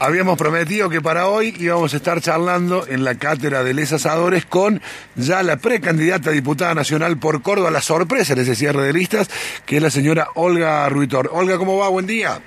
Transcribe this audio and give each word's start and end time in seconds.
Habíamos 0.00 0.38
prometido 0.38 0.88
que 0.88 1.00
para 1.00 1.26
hoy 1.26 1.54
íbamos 1.58 1.92
a 1.92 1.96
estar 1.96 2.20
charlando 2.20 2.86
en 2.86 3.02
la 3.04 3.16
cátedra 3.16 3.64
de 3.64 3.74
Les 3.74 3.92
Asadores 3.92 4.46
con 4.46 4.80
ya 5.16 5.42
la 5.42 5.56
precandidata 5.56 6.30
a 6.30 6.32
diputada 6.32 6.72
nacional 6.74 7.16
por 7.18 7.42
Córdoba, 7.42 7.70
la 7.72 7.80
sorpresa 7.80 8.34
en 8.34 8.40
ese 8.40 8.54
cierre 8.54 8.82
de 8.84 8.92
listas, 8.92 9.28
que 9.66 9.76
es 9.78 9.82
la 9.82 9.90
señora 9.90 10.28
Olga 10.36 10.88
Ruitor. 10.88 11.30
Olga, 11.32 11.58
¿cómo 11.58 11.78
va? 11.78 11.88
Buen 11.88 12.06
día. 12.06 12.38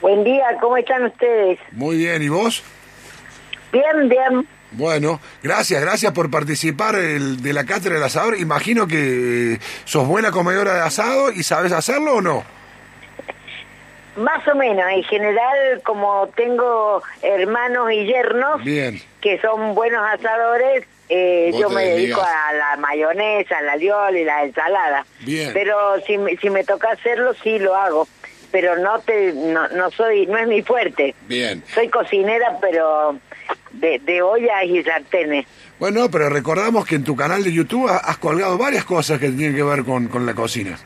Buen 0.00 0.24
día, 0.24 0.44
¿cómo 0.60 0.78
están 0.78 1.04
ustedes? 1.04 1.58
Muy 1.72 1.96
bien, 1.98 2.22
¿y 2.22 2.28
vos? 2.30 2.62
Bien, 3.72 4.08
bien. 4.08 4.48
Bueno, 4.72 5.20
gracias, 5.42 5.80
gracias 5.82 6.12
por 6.12 6.30
participar 6.30 6.94
el- 6.96 7.42
de 7.42 7.52
la 7.52 7.64
cátedra 7.64 7.94
del 7.96 8.04
asador. 8.04 8.38
Imagino 8.38 8.86
que 8.86 9.60
sos 9.84 10.06
buena 10.08 10.30
comedora 10.30 10.74
de 10.74 10.80
asado 10.80 11.30
y 11.32 11.42
sabes 11.42 11.72
hacerlo 11.72 12.14
o 12.16 12.22
no. 12.22 12.55
Más 14.16 14.46
o 14.48 14.54
menos, 14.54 14.84
en 14.90 15.02
general, 15.04 15.82
como 15.84 16.28
tengo 16.34 17.02
hermanos 17.22 17.92
y 17.92 18.06
yernos 18.06 18.64
Bien. 18.64 19.00
que 19.20 19.38
son 19.40 19.74
buenos 19.74 20.02
asadores, 20.10 20.84
eh, 21.08 21.52
yo 21.58 21.68
me 21.70 21.84
dedico 21.84 22.20
a 22.22 22.52
la 22.52 22.76
mayonesa, 22.78 23.60
la 23.62 23.76
liol 23.76 24.16
y 24.16 24.24
la 24.24 24.44
ensalada. 24.44 25.04
Bien. 25.20 25.50
Pero 25.52 26.00
si, 26.06 26.18
me- 26.18 26.36
si 26.38 26.50
me 26.50 26.64
toca 26.64 26.90
hacerlo, 26.92 27.34
sí 27.42 27.58
lo 27.58 27.76
hago. 27.76 28.08
Pero 28.50 28.76
no 28.78 29.00
te, 29.00 29.32
no, 29.34 29.68
no 29.68 29.90
soy, 29.90 30.26
no 30.26 30.38
es 30.38 30.46
mi 30.48 30.62
fuerte. 30.62 31.14
Bien. 31.28 31.62
Soy 31.74 31.88
cocinera, 31.88 32.56
pero 32.60 33.18
de, 33.72 33.98
de 33.98 34.22
ollas 34.22 34.64
y 34.64 34.82
sartenes. 34.82 35.46
Bueno, 35.78 36.10
pero 36.10 36.30
recordamos 36.30 36.86
que 36.86 36.94
en 36.94 37.04
tu 37.04 37.14
canal 37.14 37.44
de 37.44 37.52
YouTube 37.52 37.88
ha- 37.88 37.98
has 37.98 38.16
colgado 38.16 38.56
varias 38.56 38.84
cosas 38.84 39.20
que 39.20 39.28
tienen 39.30 39.54
que 39.54 39.62
ver 39.62 39.84
con, 39.84 40.08
con 40.08 40.24
la 40.24 40.32
cocina. 40.34 40.78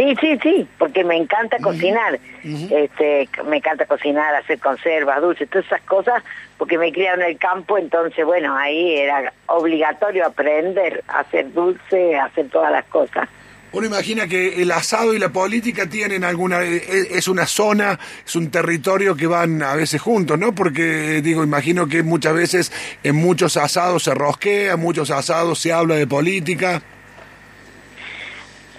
Sí, 0.00 0.16
sí, 0.18 0.38
sí, 0.42 0.66
porque 0.78 1.04
me 1.04 1.14
encanta 1.14 1.58
cocinar. 1.58 2.18
este, 2.42 3.28
me 3.46 3.58
encanta 3.58 3.84
cocinar, 3.84 4.34
hacer 4.34 4.58
conservas, 4.58 5.20
dulces, 5.20 5.50
todas 5.50 5.66
esas 5.66 5.82
cosas, 5.82 6.22
porque 6.56 6.78
me 6.78 6.90
criaron 6.90 7.20
en 7.20 7.32
el 7.32 7.38
campo, 7.38 7.76
entonces, 7.76 8.24
bueno, 8.24 8.56
ahí 8.56 8.96
era 8.96 9.30
obligatorio 9.44 10.24
aprender 10.24 11.04
a 11.06 11.18
hacer 11.18 11.52
dulce, 11.52 12.16
a 12.16 12.24
hacer 12.24 12.48
todas 12.48 12.72
las 12.72 12.86
cosas. 12.86 13.28
Uno 13.72 13.86
imagina 13.86 14.26
que 14.26 14.62
el 14.62 14.72
asado 14.72 15.12
y 15.12 15.18
la 15.18 15.28
política 15.28 15.86
tienen 15.86 16.24
alguna, 16.24 16.62
e- 16.64 16.76
e- 16.76 17.18
es 17.18 17.28
una 17.28 17.44
zona, 17.44 17.98
es 18.24 18.34
un 18.36 18.50
territorio 18.50 19.14
que 19.14 19.26
van 19.26 19.62
a 19.62 19.74
veces 19.74 20.00
juntos, 20.00 20.38
¿no? 20.38 20.54
Porque, 20.54 21.18
eh, 21.18 21.20
digo, 21.20 21.44
imagino 21.44 21.86
que 21.88 22.02
muchas 22.02 22.32
veces 22.32 22.72
en 23.02 23.16
muchos 23.16 23.58
asados 23.58 24.04
se 24.04 24.14
rosquea, 24.14 24.72
en 24.72 24.80
muchos 24.80 25.10
asados 25.10 25.58
se 25.58 25.74
habla 25.74 25.96
de 25.96 26.06
política. 26.06 26.80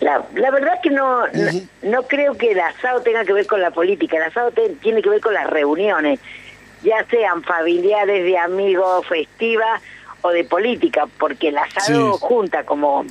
La, 0.02 0.24
la 0.34 0.50
verdad 0.52 0.80
que 0.82 0.90
no, 0.90 1.28
no, 1.28 1.52
no 1.84 2.04
creo 2.08 2.36
que 2.36 2.52
el 2.52 2.60
asado 2.60 3.02
tenga 3.02 3.24
que 3.24 3.34
ver 3.34 3.46
con 3.48 3.62
la 3.62 3.70
política, 3.72 4.18
el 4.18 4.24
asado 4.24 4.52
te- 4.52 4.70
tiene 4.82 5.02
que 5.02 5.10
ver 5.10 5.22
con 5.22 5.34
las 5.34 5.48
reuniones, 5.50 6.20
ya 6.84 7.06
sean 7.10 7.44
familiares, 7.44 8.24
de 8.26 8.36
amigos, 8.38 9.06
festivas 9.08 9.80
o 10.22 10.30
de 10.32 10.44
política, 10.44 11.06
porque 11.20 11.50
el 11.50 11.58
asado 11.60 12.14
Sí. 12.14 12.20
junta 12.20 12.64
como 12.64 13.06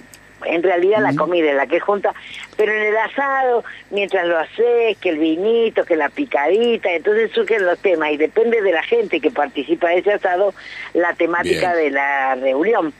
en 0.46 0.62
realidad 0.62 1.00
la 1.00 1.14
comida 1.14 1.50
es 1.50 1.56
la 1.56 1.66
que 1.66 1.78
junta, 1.80 2.12
pero 2.56 2.72
en 2.72 2.82
el 2.82 2.96
asado, 2.96 3.62
mientras 3.90 4.26
lo 4.26 4.38
haces, 4.38 4.96
que 4.98 5.10
el 5.10 5.18
vinito, 5.18 5.84
que 5.84 5.94
la 5.96 6.08
picadita, 6.08 6.90
entonces 6.90 7.30
surgen 7.32 7.66
los 7.66 7.78
temas 7.78 8.10
y 8.12 8.16
depende 8.16 8.62
de 8.62 8.72
la 8.72 8.82
gente 8.82 9.20
que 9.20 9.30
participa 9.30 9.90
de 9.90 9.98
ese 9.98 10.14
asado, 10.14 10.54
la 10.94 11.12
temática 11.12 11.72
Bien. 11.74 11.84
de 11.84 11.90
la 11.90 12.34
reunión. 12.36 12.92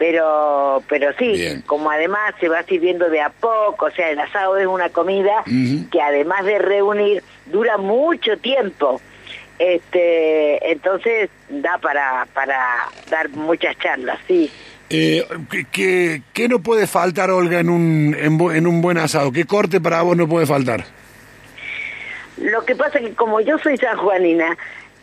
Pero, 0.00 0.82
pero 0.88 1.12
sí, 1.18 1.28
Bien. 1.28 1.60
como 1.66 1.90
además 1.90 2.32
se 2.40 2.48
va 2.48 2.62
sirviendo 2.62 3.10
de 3.10 3.20
a 3.20 3.28
poco, 3.28 3.84
o 3.84 3.90
sea, 3.90 4.08
el 4.08 4.18
asado 4.18 4.56
es 4.56 4.66
una 4.66 4.88
comida 4.88 5.44
que 5.44 6.00
además 6.00 6.46
de 6.46 6.58
reunir, 6.58 7.22
dura 7.44 7.76
mucho 7.76 8.38
tiempo. 8.38 8.98
Este, 9.58 10.72
entonces 10.72 11.28
da 11.50 11.76
para, 11.76 12.26
para 12.32 12.88
dar 13.10 13.28
muchas 13.28 13.78
charlas, 13.78 14.18
sí. 14.26 14.50
Eh, 14.88 15.22
¿qué, 15.70 16.48
no 16.48 16.60
puede 16.60 16.86
faltar, 16.86 17.30
Olga, 17.30 17.60
en 17.60 17.68
un, 17.68 18.16
en, 18.18 18.40
en 18.56 18.66
un 18.66 18.80
buen 18.80 18.96
asado? 18.96 19.30
¿Qué 19.32 19.44
corte 19.44 19.82
para 19.82 20.00
vos 20.00 20.16
no 20.16 20.26
puede 20.26 20.46
faltar? 20.46 20.82
Lo 22.38 22.64
que 22.64 22.74
pasa 22.74 23.00
es 23.00 23.08
que 23.08 23.14
como 23.14 23.42
yo 23.42 23.58
soy 23.58 23.76
sanjuanina, 23.76 24.56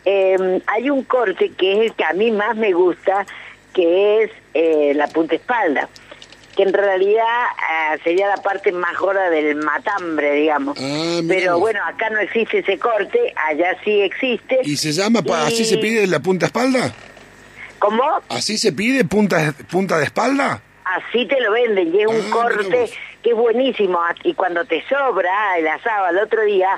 eh, 0.04 0.60
hay 0.66 0.90
un 0.90 1.04
corte 1.04 1.52
que 1.56 1.72
es 1.72 1.78
el 1.90 1.92
que 1.92 2.02
a 2.02 2.14
mí 2.14 2.32
más 2.32 2.56
me 2.56 2.72
gusta, 2.72 3.24
que 3.78 4.24
es 4.24 4.30
eh, 4.54 4.92
la 4.96 5.06
punta 5.06 5.36
espalda, 5.36 5.88
que 6.56 6.64
en 6.64 6.72
realidad 6.72 7.22
eh, 7.94 7.98
sería 8.02 8.26
la 8.26 8.38
parte 8.38 8.72
más 8.72 8.98
gorda 8.98 9.30
del 9.30 9.54
matambre, 9.54 10.32
digamos. 10.32 10.76
Ah, 10.80 11.20
Pero 11.28 11.60
bueno, 11.60 11.78
acá 11.86 12.10
no 12.10 12.18
existe 12.18 12.58
ese 12.58 12.76
corte, 12.76 13.32
allá 13.36 13.76
sí 13.84 14.00
existe. 14.00 14.58
¿Y 14.64 14.76
se 14.76 14.90
llama, 14.90 15.22
pa- 15.22 15.46
así 15.46 15.64
se 15.64 15.76
Y- 15.76 15.80
pide 15.80 16.06
la 16.08 16.18
punta 16.18 16.46
espalda? 16.46 16.92
¿Cómo? 17.78 18.02
¿Así 18.30 18.58
se 18.58 18.72
pide 18.72 19.04
punta, 19.04 19.54
punta 19.70 19.98
de 19.98 20.04
espalda? 20.06 20.60
Así 20.84 21.24
te 21.26 21.40
lo 21.40 21.52
venden 21.52 21.94
y 21.94 22.00
es 22.00 22.06
Ah, 22.06 22.10
un 22.10 22.16
mira 22.16 22.30
corte 22.30 22.90
que 23.22 23.30
es 23.30 23.36
buenísimo. 23.36 24.00
Y 24.24 24.34
cuando 24.34 24.64
te 24.64 24.82
sobra 24.88 25.56
el 25.58 25.68
asado 25.68 26.06
al 26.06 26.18
otro 26.18 26.42
día, 26.44 26.70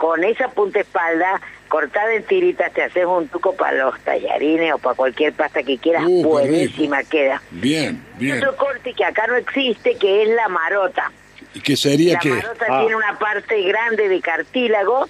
con 0.00 0.24
esa 0.24 0.48
punta 0.48 0.80
espalda 0.80 1.42
cortada 1.68 2.14
en 2.14 2.24
tiritas, 2.24 2.72
te 2.72 2.82
haces 2.82 3.04
un 3.04 3.28
tuco 3.28 3.54
para 3.54 3.84
los 3.84 4.00
tallarines 4.00 4.72
o 4.72 4.78
para 4.78 4.96
cualquier 4.96 5.34
pasta 5.34 5.62
que 5.62 5.76
quieras. 5.76 6.04
Uh, 6.06 6.22
buenísima 6.22 7.04
queda. 7.04 7.42
Bien, 7.50 8.02
Y 8.18 8.24
bien. 8.24 8.38
otro 8.38 8.56
corte 8.56 8.94
que 8.94 9.04
acá 9.04 9.26
no 9.26 9.36
existe, 9.36 9.96
que 9.96 10.22
es 10.22 10.30
la 10.30 10.48
marota. 10.48 11.12
¿Y 11.52 11.60
qué 11.60 11.76
sería 11.76 12.14
La 12.14 12.18
que 12.18 12.30
marota 12.30 12.64
tiene 12.80 12.96
una 12.96 13.18
parte 13.18 13.60
grande 13.60 14.08
de 14.08 14.20
cartílago 14.22 15.06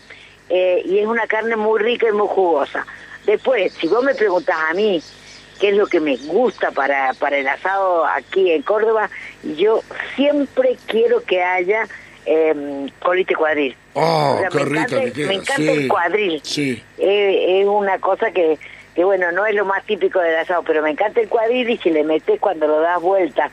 eh, 0.49 0.83
y 0.85 0.99
es 0.99 1.07
una 1.07 1.29
carne 1.29 1.55
muy 1.55 1.81
rica 1.81 2.09
y 2.09 2.13
muy 2.13 2.27
jugosa. 2.27 2.85
Después, 3.25 3.73
si 3.75 3.87
vos 3.87 4.03
me 4.03 4.17
preguntás 4.17 4.57
a 4.71 4.75
mí 4.75 5.01
qué 5.61 5.69
es 5.69 5.77
lo 5.77 5.87
que 5.87 6.01
me 6.01 6.17
gusta 6.17 6.73
para, 6.73 7.15
para 7.15 7.39
el 7.39 7.47
asado 7.47 8.05
aquí 8.07 8.51
en 8.51 8.63
Córdoba, 8.63 9.09
yo 9.57 9.85
siempre 10.17 10.77
quiero 10.89 11.23
que 11.23 11.45
haya 11.45 11.87
eh, 12.27 12.87
colite 13.03 13.35
cuadril. 13.35 13.77
Oh, 13.95 14.35
O 14.37 14.39
sea, 14.41 14.49
qué 14.49 14.59
me 14.59 14.65
rica 14.65 14.81
encanta, 14.83 15.05
que 15.05 15.13
queda, 15.13 15.29
me 15.29 15.35
encanta 15.35 15.57
sí, 15.57 15.69
el 15.69 15.89
cuadril. 15.89 16.41
sí. 16.45 16.83
Eh, 16.99 17.61
es 17.61 17.67
una 17.67 17.99
cosa 17.99 18.31
que, 18.31 18.59
que, 18.95 19.05
bueno, 19.05 19.33
no 19.33 19.47
es 19.47 19.55
lo 19.55 19.65
más 19.65 19.85
típico 19.85 20.21
del 20.21 20.37
asado, 20.37 20.63
pero 20.67 20.83
me 20.83 20.91
encanta 20.91 21.21
el 21.21 21.29
cuadril 21.29 21.69
y 21.71 21.79
si 21.79 21.91
le 21.91 22.05
metes 22.05 22.39
cuando 22.41 22.67
lo 22.67 22.81
das 22.81 23.01
vuelta, 23.01 23.51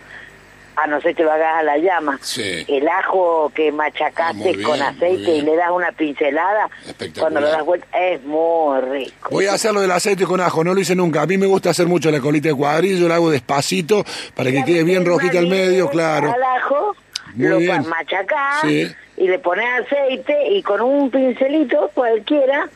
a 0.80 0.86
no 0.86 1.02
ser 1.02 1.16
que 1.16 1.24
lo 1.24 1.32
hagas 1.32 1.56
a 1.58 1.64
la 1.64 1.78
llama, 1.80 2.20
Sí. 2.22 2.64
el 2.68 2.88
ajo 2.88 3.52
que 3.56 3.70
Ah, 3.70 3.72
machacaste 3.72 4.52
bien, 4.52 4.62
con 4.62 4.80
aceite 4.80 5.32
y 5.38 5.42
le 5.42 5.56
das 5.56 5.72
una 5.72 5.92
pincelada, 5.92 6.70
cuando 7.20 7.42
lo 7.42 7.48
das 7.48 7.66
vuelta, 7.66 7.88
es 8.00 8.22
muy 8.24 8.80
rico. 8.82 9.30
Voy 9.32 9.48
a 9.48 9.54
hacerlo 9.54 9.82
del 9.82 9.90
aceite 9.90 10.26
con 10.26 10.40
ajo, 10.40 10.64
no 10.64 10.76
lo 10.76 10.80
hice 10.80 10.94
nunca. 10.96 11.24
A 11.24 11.26
mí 11.26 11.36
me 11.36 11.48
gusta 11.48 11.72
hacer 11.72 11.88
mucho 11.88 12.12
la 12.12 12.20
colita 12.20 12.50
de 12.50 12.54
cuadrillo, 12.54 13.08
lo 13.08 13.14
hago 13.16 13.32
despacito 13.32 14.06
para 14.36 14.52
que 14.52 14.60
La 14.60 14.66
quede 14.66 14.84
bien 14.84 15.04
rojita 15.04 15.40
al 15.40 15.48
medio, 15.48 15.90
claro. 15.90 16.32
Al 16.32 16.44
ajo, 16.44 16.87
Muy 17.38 17.48
lo 17.50 17.58
bien. 17.60 17.88
machacás 17.88 18.62
Sí. 18.62 18.88
y 19.18 19.28
le 19.28 19.40
pones 19.40 19.66
aceite 19.82 20.50
y 20.50 20.62
con 20.64 20.82
un 20.82 21.10
pincelito 21.12 21.92
cualquiera, 21.94 22.70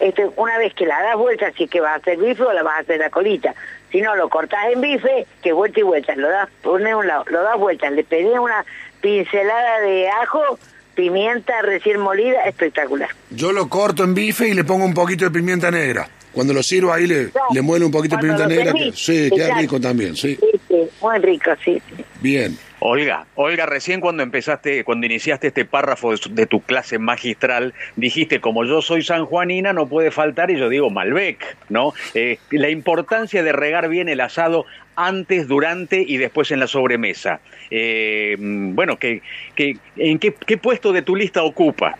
este, 0.00 0.26
una 0.36 0.58
vez 0.58 0.74
que 0.74 0.86
la 0.86 1.00
das 1.02 1.16
vuelta, 1.16 1.52
si 1.56 1.64
es 1.64 1.70
que 1.70 1.80
vas 1.80 1.92
a 1.92 1.96
hacer 1.96 2.16
bife 2.18 2.42
o 2.42 2.52
la 2.52 2.62
vas 2.62 2.78
a 2.78 2.80
hacer 2.80 2.98
la 2.98 3.10
colita. 3.10 3.54
Si 3.92 4.00
no, 4.00 4.16
lo 4.16 4.28
cortás 4.28 4.66
en 4.72 4.80
bife, 4.80 5.26
que 5.42 5.52
vuelta 5.52 5.80
y 5.80 5.82
vuelta, 5.84 6.16
lo 6.16 6.28
das, 6.28 6.48
pones 6.62 6.94
un 6.94 7.06
lado, 7.06 7.24
lo 7.28 7.42
das 7.42 7.56
vuelta, 7.58 7.90
le 7.90 8.02
pedís 8.04 8.38
una 8.38 8.64
pincelada 9.00 9.80
de 9.80 10.08
ajo, 10.08 10.58
pimienta 10.94 11.60
recién 11.62 12.00
molida, 12.00 12.42
espectacular. 12.44 13.08
Yo 13.30 13.52
lo 13.52 13.68
corto 13.68 14.02
en 14.04 14.14
bife 14.14 14.48
y 14.48 14.54
le 14.54 14.64
pongo 14.64 14.84
un 14.84 14.94
poquito 14.94 15.24
de 15.24 15.30
pimienta 15.30 15.70
negra. 15.70 16.08
Cuando 16.32 16.52
lo 16.52 16.62
sirvo 16.64 16.92
ahí 16.92 17.06
le, 17.06 17.24
No, 17.26 17.30
le 17.52 17.62
muelo 17.62 17.86
un 17.86 17.92
poquito 17.92 18.16
de 18.16 18.20
pimienta 18.22 18.46
negra. 18.48 18.72
que- 18.72 18.90
sí, 18.92 19.30
queda 19.32 19.56
rico 19.58 19.80
también, 19.80 20.16
sí. 20.16 20.36
Sí, 20.40 20.60
sí, 20.74 20.90
muy 21.00 21.18
rico, 21.18 21.50
sí. 21.64 21.82
Bien. 22.20 22.56
Olga, 22.86 23.24
Olga, 23.34 23.64
recién 23.64 24.00
cuando 24.00 24.22
empezaste, 24.22 24.84
cuando 24.84 25.06
iniciaste 25.06 25.46
este 25.46 25.64
párrafo 25.64 26.14
de, 26.14 26.44
tu 26.44 26.60
clase 26.60 26.98
magistral, 26.98 27.72
dijiste, 27.96 28.42
como 28.42 28.66
yo 28.66 28.82
soy 28.82 29.02
sanjuanina, 29.02 29.72
no 29.72 29.86
puede 29.86 30.10
faltar, 30.10 30.50
y 30.50 30.58
yo 30.58 30.68
digo 30.68 30.90
Malbec, 30.90 31.56
¿no? 31.70 31.94
Eh, 32.12 32.38
la 32.50 32.68
importancia 32.68 33.42
de 33.42 33.52
regar 33.52 33.88
bien 33.88 34.10
el 34.10 34.20
asado 34.20 34.66
antes, 34.96 35.48
durante 35.48 36.04
y 36.06 36.18
después 36.18 36.50
en 36.50 36.60
la 36.60 36.66
sobremesa. 36.66 37.40
Eh, 37.70 38.36
mm, 38.38 38.74
bueno, 38.74 38.98
que, 38.98 39.22
que, 39.54 39.78
¿en 39.96 40.18
qué, 40.18 40.34
qué 40.46 40.58
puesto 40.58 40.92
de 40.92 41.00
tu 41.00 41.16
lista 41.16 41.42
ocupa? 41.42 41.96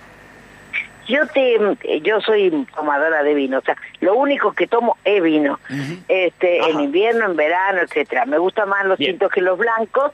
Yo 1.06 1.26
te, 1.26 2.00
yo 2.02 2.20
soy 2.20 2.66
tomadora 2.74 3.22
de 3.22 3.34
vino, 3.34 3.58
o 3.58 3.60
sea, 3.62 3.76
lo 4.00 4.14
único 4.14 4.52
que 4.52 4.66
tomo 4.66 4.96
es 5.04 5.22
vino. 5.22 5.58
Este, 6.08 6.58
en 6.58 6.80
invierno, 6.80 7.26
en 7.26 7.36
verano, 7.36 7.80
etcétera. 7.80 8.26
Me 8.26 8.38
gustan 8.38 8.68
más 8.68 8.86
los 8.86 8.98
Bien. 8.98 9.12
tintos 9.12 9.30
que 9.30 9.40
los 9.40 9.58
blancos. 9.58 10.12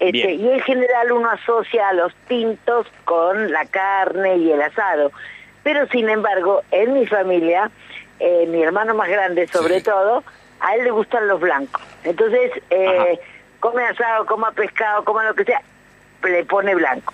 Este, 0.00 0.34
y 0.34 0.48
en 0.48 0.60
general 0.60 1.10
uno 1.10 1.28
asocia 1.30 1.88
a 1.88 1.92
los 1.92 2.14
tintos 2.28 2.86
con 3.04 3.50
la 3.50 3.66
carne 3.66 4.36
y 4.36 4.52
el 4.52 4.62
asado. 4.62 5.10
Pero 5.64 5.88
sin 5.88 6.08
embargo, 6.08 6.62
en 6.70 6.94
mi 6.94 7.06
familia, 7.06 7.70
eh, 8.20 8.46
mi 8.48 8.62
hermano 8.62 8.94
más 8.94 9.08
grande 9.08 9.48
sobre 9.48 9.80
todo, 9.80 10.22
a 10.60 10.74
él 10.76 10.84
le 10.84 10.90
gustan 10.92 11.26
los 11.26 11.40
blancos. 11.40 11.82
Entonces, 12.04 12.52
eh, 12.70 13.18
come 13.60 13.84
asado, 13.84 14.24
coma 14.26 14.52
pescado, 14.52 15.04
coma 15.04 15.24
lo 15.24 15.34
que 15.34 15.44
sea, 15.44 15.62
le 16.22 16.44
pone 16.44 16.74
blanco. 16.74 17.12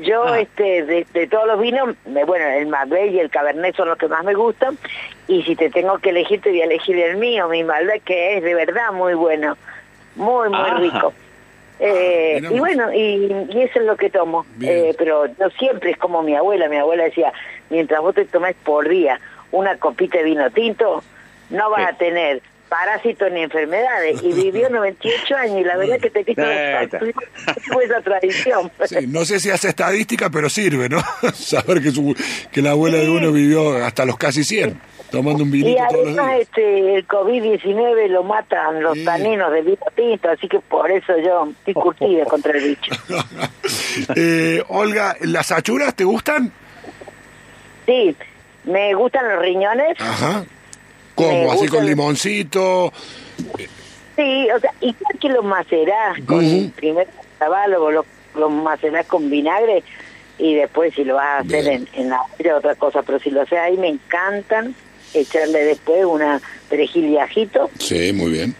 Yo, 0.00 0.24
Ah. 0.26 0.40
este, 0.40 0.84
de, 0.84 1.06
de 1.12 1.26
todos 1.26 1.46
los 1.46 1.60
vinos, 1.60 1.96
me- 2.06 2.24
bueno, 2.24 2.46
el 2.46 2.66
Malbec 2.66 3.10
y 3.10 3.20
el 3.20 3.30
Cabernet 3.30 3.74
son 3.74 3.88
los 3.88 3.98
que 3.98 4.06
más 4.08 4.22
me 4.24 4.34
gustan. 4.34 4.78
Y 5.26 5.42
si 5.42 5.56
te 5.56 5.70
tengo 5.70 5.98
que 5.98 6.10
elegir, 6.10 6.40
te 6.40 6.50
voy 6.50 6.60
a 6.60 6.64
elegir 6.66 6.98
el 6.98 7.16
mío, 7.16 7.48
mi 7.48 7.64
Malbec, 7.64 8.04
que 8.04 8.36
es 8.36 8.42
de 8.44 8.54
verdad 8.54 8.92
muy 8.92 9.14
bueno. 9.14 9.56
Muy, 10.16 10.48
muy 10.50 10.58
Ajá. 10.58 10.74
rico. 10.78 11.12
Eh, 11.80 12.38
mira 12.40 12.54
y 12.56 12.58
bueno, 12.58 12.92
y, 12.92 13.46
y 13.50 13.62
eso 13.62 13.78
es 13.78 13.86
lo 13.86 13.96
que 13.96 14.10
tomo. 14.10 14.44
Eh, 14.60 14.96
pero 14.98 15.26
no 15.38 15.48
siempre 15.50 15.92
es 15.92 15.96
como 15.96 16.24
mi 16.24 16.34
abuela. 16.34 16.68
Mi 16.68 16.76
abuela 16.76 17.04
decía, 17.04 17.32
mientras 17.70 18.00
vos 18.00 18.16
te 18.16 18.24
tomás 18.24 18.54
por 18.64 18.88
día 18.88 19.20
una 19.52 19.76
copita 19.76 20.18
de 20.18 20.24
vino 20.24 20.50
tinto, 20.50 21.04
no 21.50 21.70
vas 21.70 21.82
Sí. 21.82 21.94
a 21.94 21.96
tener 21.96 22.42
parásitos 22.68 23.30
ni 23.32 23.42
enfermedades. 23.42 24.22
Y 24.22 24.32
vivió 24.32 24.68
98 24.70 25.36
años 25.36 25.60
y 25.60 25.64
la 25.64 25.76
verdad 25.76 25.98
que 26.00 26.10
te 26.10 26.24
quito 26.24 26.42
esa 27.82 28.00
tradición. 28.02 28.70
Sí, 28.86 29.06
no 29.08 29.24
sé 29.24 29.40
si 29.40 29.50
hace 29.50 29.68
estadística, 29.68 30.30
pero 30.30 30.48
sirve, 30.48 30.88
¿no? 30.88 31.00
Saber 31.34 31.82
que, 31.82 31.90
su- 31.90 32.14
que 32.52 32.62
la 32.62 32.70
abuela 32.72 32.98
de 32.98 33.08
uno 33.10 33.32
vivió 33.32 33.84
hasta 33.84 34.04
los 34.04 34.16
casi 34.16 34.44
100, 34.44 34.80
tomando 35.10 35.42
un 35.44 35.48
Y 35.50 35.52
vinito 35.52 35.82
todos 35.90 36.06
los 36.06 36.18
además 36.18 36.26
días. 36.36 36.40
este, 36.48 36.94
el 36.96 37.06
COVID-19 37.08 38.08
lo 38.08 38.22
matan 38.24 38.82
los 38.82 38.96
Sí. 38.98 39.04
taninos 39.04 39.52
del 39.52 39.64
vino 39.64 39.78
tinto, 39.94 40.28
así 40.30 40.48
que 40.48 40.58
por 40.60 40.90
eso 40.90 41.12
yo 41.18 41.48
estoy 41.58 41.74
curtida 41.74 42.24
contra 42.24 42.52
el 42.56 42.64
bicho. 42.64 42.92
Eh, 44.16 44.62
Olga, 44.68 45.16
¿las 45.20 45.50
achuras 45.52 45.94
te 45.94 46.04
gustan? 46.04 46.52
Sí, 47.86 48.14
me 48.64 48.92
gustan 48.94 49.28
los 49.28 49.40
riñones. 49.42 49.96
Ajá. 50.00 50.44
¿Cómo? 51.18 51.50
¿Así 51.52 51.66
con 51.66 51.84
limoncito? 51.84 52.92
Sí, 54.16 54.48
o 54.54 54.60
sea, 54.60 54.72
igual 54.80 55.18
que 55.20 55.28
los 55.28 55.44
macerás, 55.44 56.18
con 56.26 56.44
Ujú. 56.44 56.70
primero 56.76 57.10
los, 57.68 57.92
los, 57.92 58.06
los 58.36 58.50
macerás 58.52 59.06
con 59.06 59.28
vinagre 59.28 59.82
y 60.38 60.54
después 60.54 60.94
si 60.94 61.02
lo 61.04 61.16
vas 61.16 61.24
a 61.26 61.38
hacer 61.38 61.64
Bien. 61.64 61.88
en, 61.94 62.02
en 62.02 62.10
la 62.10 62.20
olla, 62.38 62.56
otra 62.56 62.74
cosa, 62.76 63.02
pero 63.02 63.18
si 63.18 63.30
lo 63.30 63.42
haces 63.42 63.58
ahí 63.58 63.76
me 63.76 63.88
encantan 63.88 64.74
echarle 65.14 65.64
después 65.64 66.04
una 66.04 66.40
perejil 66.68 67.06
y 67.06 67.18
ajito, 67.18 67.68
Sí, 67.78 68.12
muy 68.12 68.30
bien. 68.30 68.54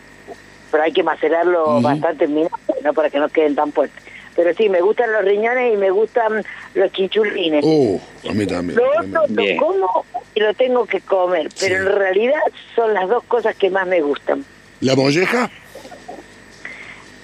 pero 0.73 0.83
hay 0.83 0.93
que 0.93 1.03
macerarlo 1.05 1.81
bastante 1.81 2.25
en 2.25 2.35
vinagre, 2.35 2.57
no 2.83 2.93
para 2.93 3.11
que 3.11 3.19
no 3.19 3.29
queden 3.29 3.55
tan 3.55 3.73
fuertes. 3.73 4.03
Pero 4.39 4.55
sí, 4.55 4.69
me 4.69 4.81
gustan 4.81 5.11
los 5.13 5.25
riñones 5.25 5.75
y 5.75 5.77
me 5.77 5.91
gustan 5.91 6.45
los 6.75 6.93
chinchulines. 6.93 7.65
Uh, 7.65 8.01
a 8.31 8.33
mí 8.33 8.47
también. 8.47 8.79
Lo 8.79 8.89
otro 8.89 9.25
lo 9.35 9.57
como 9.59 10.05
y 10.33 10.39
lo 10.39 10.55
tengo 10.55 10.87
que 10.87 11.01
comer, 11.01 11.49
pero 11.59 11.75
Sí. 11.83 11.87
en 11.91 11.97
realidad 11.99 12.41
son 12.77 12.95
las 12.95 13.09
dos 13.09 13.25
cosas 13.25 13.57
que 13.57 13.69
más 13.69 13.89
me 13.89 14.01
gustan. 14.01 14.45
¿La 14.81 14.95
molleja? 14.95 15.51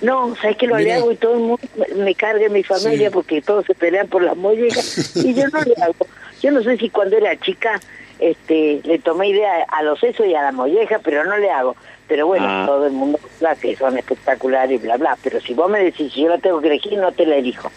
No, 0.02 0.34
sabes 0.42 0.56
que 0.56 0.66
lo 0.66 0.76
le 0.76 0.92
hago 0.92 1.12
y 1.12 1.16
todo 1.16 1.34
el 1.34 1.40
mundo 1.40 1.60
me- 1.76 2.02
me 2.04 2.14
carga 2.16 2.46
en 2.46 2.52
mi 2.52 2.64
familia 2.64 3.08
Sí. 3.10 3.14
porque 3.14 3.40
todos 3.40 3.64
se 3.64 3.76
pelean 3.76 4.08
por 4.08 4.20
las 4.22 4.36
mollejas 4.36 5.16
y 5.16 5.34
yo 5.34 5.46
no 5.52 5.60
le 5.62 5.74
hago. 5.84 5.94
Yo 6.42 6.50
no 6.50 6.64
sé 6.64 6.76
si 6.78 6.90
cuando 6.90 7.16
era 7.16 7.38
chica 7.38 7.80
este 8.18 8.80
le 8.82 8.98
tomé 8.98 9.28
idea 9.28 9.64
a 9.68 9.84
los 9.84 10.00
sesos 10.00 10.26
y 10.26 10.34
a 10.34 10.42
la 10.42 10.50
molleja, 10.50 10.98
pero 10.98 11.24
no 11.24 11.36
le 11.38 11.48
hago. 11.48 11.76
Pero 12.06 12.26
bueno, 12.26 12.46
Ah. 12.46 12.64
todo 12.66 12.86
el 12.86 12.92
mundo 12.92 13.18
habla 13.36 13.54
que 13.56 13.74
son 13.76 13.96
espectaculares 13.96 14.78
y 14.78 14.82
bla, 14.82 14.96
bla. 14.96 15.16
Pero 15.22 15.40
si 15.40 15.54
vos 15.54 15.70
me 15.70 15.82
decís, 15.82 16.12
si 16.12 16.22
yo 16.22 16.28
la 16.28 16.38
tengo 16.38 16.60
que 16.60 16.66
elegir, 16.68 16.98
no 16.98 17.12
te 17.12 17.24
la 17.26 17.36
elijo. 17.36 17.70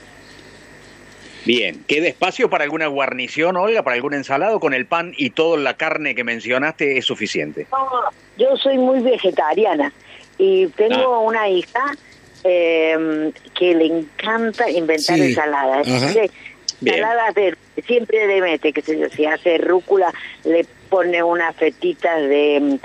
Bien, 1.45 1.81
¿queda 1.88 2.07
espacio 2.09 2.50
para 2.50 2.65
alguna 2.65 2.88
guarnición, 2.88 3.56
Olga, 3.56 3.81
para 3.83 3.95
algún 3.95 4.13
ensalado 4.13 4.59
con 4.59 4.74
el 4.74 4.85
pan 4.85 5.13
y 5.15 5.29
toda 5.29 5.57
la 5.57 5.75
carne 5.75 6.13
que 6.13 6.25
mencionaste 6.25 6.97
es 6.97 7.06
suficiente? 7.06 7.68
No, 7.71 7.88
yo 8.38 8.57
soy 8.57 8.77
muy 8.77 9.00
vegetariana 9.00 9.94
y 10.38 10.68
tengo 10.68 11.15
Ah. 11.15 11.19
una 11.19 11.47
hija 11.50 11.81
eh, 12.44 13.31
que 13.57 13.73
le 13.75 13.85
encanta 13.88 14.69
inventar 14.69 15.18
Sí. 15.18 15.23
ensaladas. 15.30 15.88
Entonces. 15.88 16.31
Ensaladas 16.85 17.33
de, 17.33 17.56
siempre 17.88 18.27
le 18.27 18.41
mete, 18.41 18.71
que 18.71 18.81
si 19.09 19.25
hace 19.25 19.57
rúcula, 19.57 20.13
le 20.44 20.63
pone 20.89 21.23
unas 21.23 21.56
fetitas 21.56 22.21
de, 22.21 22.77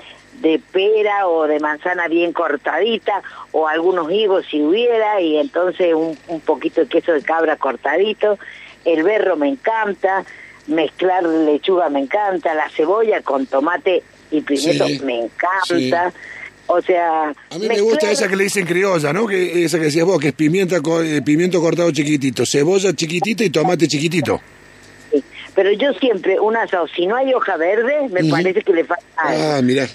de 0.43 0.61
pera 0.73 1.27
o 1.29 1.47
de 1.47 1.59
manzana 1.61 2.09
bien 2.09 2.33
cortadita, 2.33 3.23
o 3.53 3.67
algunos 3.69 4.11
higos 4.12 4.44
si 4.50 4.61
hubiera, 4.62 5.21
y 5.21 5.39
entonces 5.39 5.94
un, 5.94 6.19
un 6.29 6.41
poquito 6.41 6.81
de 6.83 6.89
queso 6.89 7.12
de 7.12 7.23
cabra 7.23 7.56
cortadito. 7.56 8.39
El 8.85 9.03
berro 9.05 9.37
me 9.37 9.49
encanta, 9.49 10.25
mezclar 10.67 11.23
lechuga 11.25 11.89
me 11.89 12.00
encanta, 12.00 12.53
la 12.55 12.69
cebolla 12.71 13.23
con 13.23 13.47
tomate 13.47 14.03
y 14.31 14.41
pimiento 14.41 14.87
Sí, 14.87 15.00
me 15.05 15.21
encanta. 15.21 16.12
O 16.67 16.81
sea, 16.81 17.29
A 17.50 17.59
mí 17.59 17.67
me 17.69 17.81
gusta 17.81 18.11
esa 18.11 18.29
que 18.29 18.37
le 18.37 18.45
dicen 18.45 18.65
criolla, 18.67 19.12
¿no? 19.12 19.27
Que 19.27 19.65
esa 19.65 19.79
que 19.79 19.85
decías 19.85 20.06
vos, 20.06 20.19
que 20.21 20.29
es 20.29 20.33
pimienta, 20.35 20.81
co- 20.81 21.03
eh, 21.03 21.21
pimiento 21.23 21.61
cortado 21.61 21.91
chiquitito, 21.91 22.45
cebolla 22.47 22.93
chiquitita 22.95 23.45
y 23.45 23.50
tomate 23.50 23.87
chiquitito. 23.88 24.41
Sí, 25.11 25.23
Pero 25.55 25.73
yo 25.73 25.93
siempre, 25.95 26.41
un 26.41 26.56
asado, 26.56 26.87
si 26.88 27.06
no 27.06 27.17
hay 27.17 27.35
hoja 27.35 27.56
verde, 27.56 28.09
me 28.11 28.25
parece 28.31 28.62
que 28.62 28.73
le 28.73 28.85
falta. 28.85 29.05
Ah, 29.17 29.61
mirá. 29.62 29.87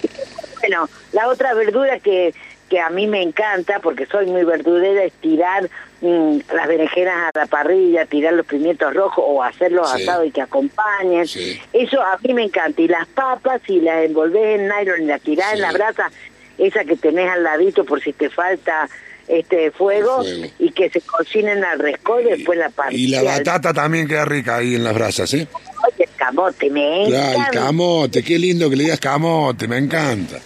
Bueno, 0.68 0.88
la 1.12 1.28
otra 1.28 1.54
verdura 1.54 1.98
que, 1.98 2.34
que 2.68 2.78
a 2.78 2.90
mí 2.90 3.06
me 3.06 3.22
encanta, 3.22 3.78
porque 3.80 4.04
soy 4.04 4.26
muy 4.26 4.44
verdurera, 4.44 5.02
es 5.04 5.14
tirar 5.14 5.68
mm, 6.02 6.38
las 6.54 6.68
berenjenas 6.68 7.30
a 7.34 7.38
la 7.38 7.46
parrilla, 7.46 8.04
tirar 8.04 8.34
los 8.34 8.44
pimientos 8.44 8.92
rojos 8.92 9.24
o 9.26 9.42
hacerlos 9.42 9.90
Sí. 9.92 10.02
asados 10.02 10.26
y 10.26 10.30
que 10.30 10.42
acompañen. 10.42 11.26
Sí. 11.26 11.58
Eso 11.72 12.02
a 12.02 12.18
mí 12.22 12.34
me 12.34 12.44
encanta. 12.44 12.82
Y 12.82 12.88
las 12.88 13.06
papas, 13.08 13.62
si 13.66 13.80
las 13.80 14.04
envolvés 14.04 14.60
en 14.60 14.68
nylon 14.68 15.02
y 15.02 15.06
las 15.06 15.22
tirás 15.22 15.48
Sí. 15.52 15.56
en 15.56 15.62
la 15.62 15.72
brasa, 15.72 16.10
esa 16.58 16.84
que 16.84 16.96
tenés 16.96 17.30
al 17.30 17.42
ladito 17.44 17.84
por 17.84 18.02
si 18.02 18.12
te 18.12 18.28
falta 18.28 18.88
este 19.26 19.70
fuego, 19.70 20.22
Fuego. 20.22 20.46
y 20.58 20.70
que 20.72 20.88
se 20.90 21.00
cocinen 21.02 21.62
al 21.64 21.78
rescoldo 21.78 22.28
y 22.30 22.32
después 22.38 22.58
la 22.58 22.68
parrilla. 22.70 22.98
Y 23.02 23.06
la 23.08 23.22
batata 23.22 23.72
también 23.74 24.06
queda 24.08 24.24
rica 24.26 24.56
ahí 24.56 24.74
en 24.74 24.84
las 24.84 24.94
brasas, 24.94 25.32
¿eh? 25.34 25.46
Oye, 25.86 26.04
el 26.04 26.10
camote, 26.16 26.70
me 26.70 27.04
Claro, 27.06 27.32
encanta. 27.38 27.50
el 27.60 27.64
camote, 27.66 28.22
qué 28.22 28.38
lindo 28.38 28.68
que 28.70 28.76
le 28.76 28.84
digas 28.84 29.00
camote, 29.00 29.68
me 29.68 29.76
encanta. 29.78 30.38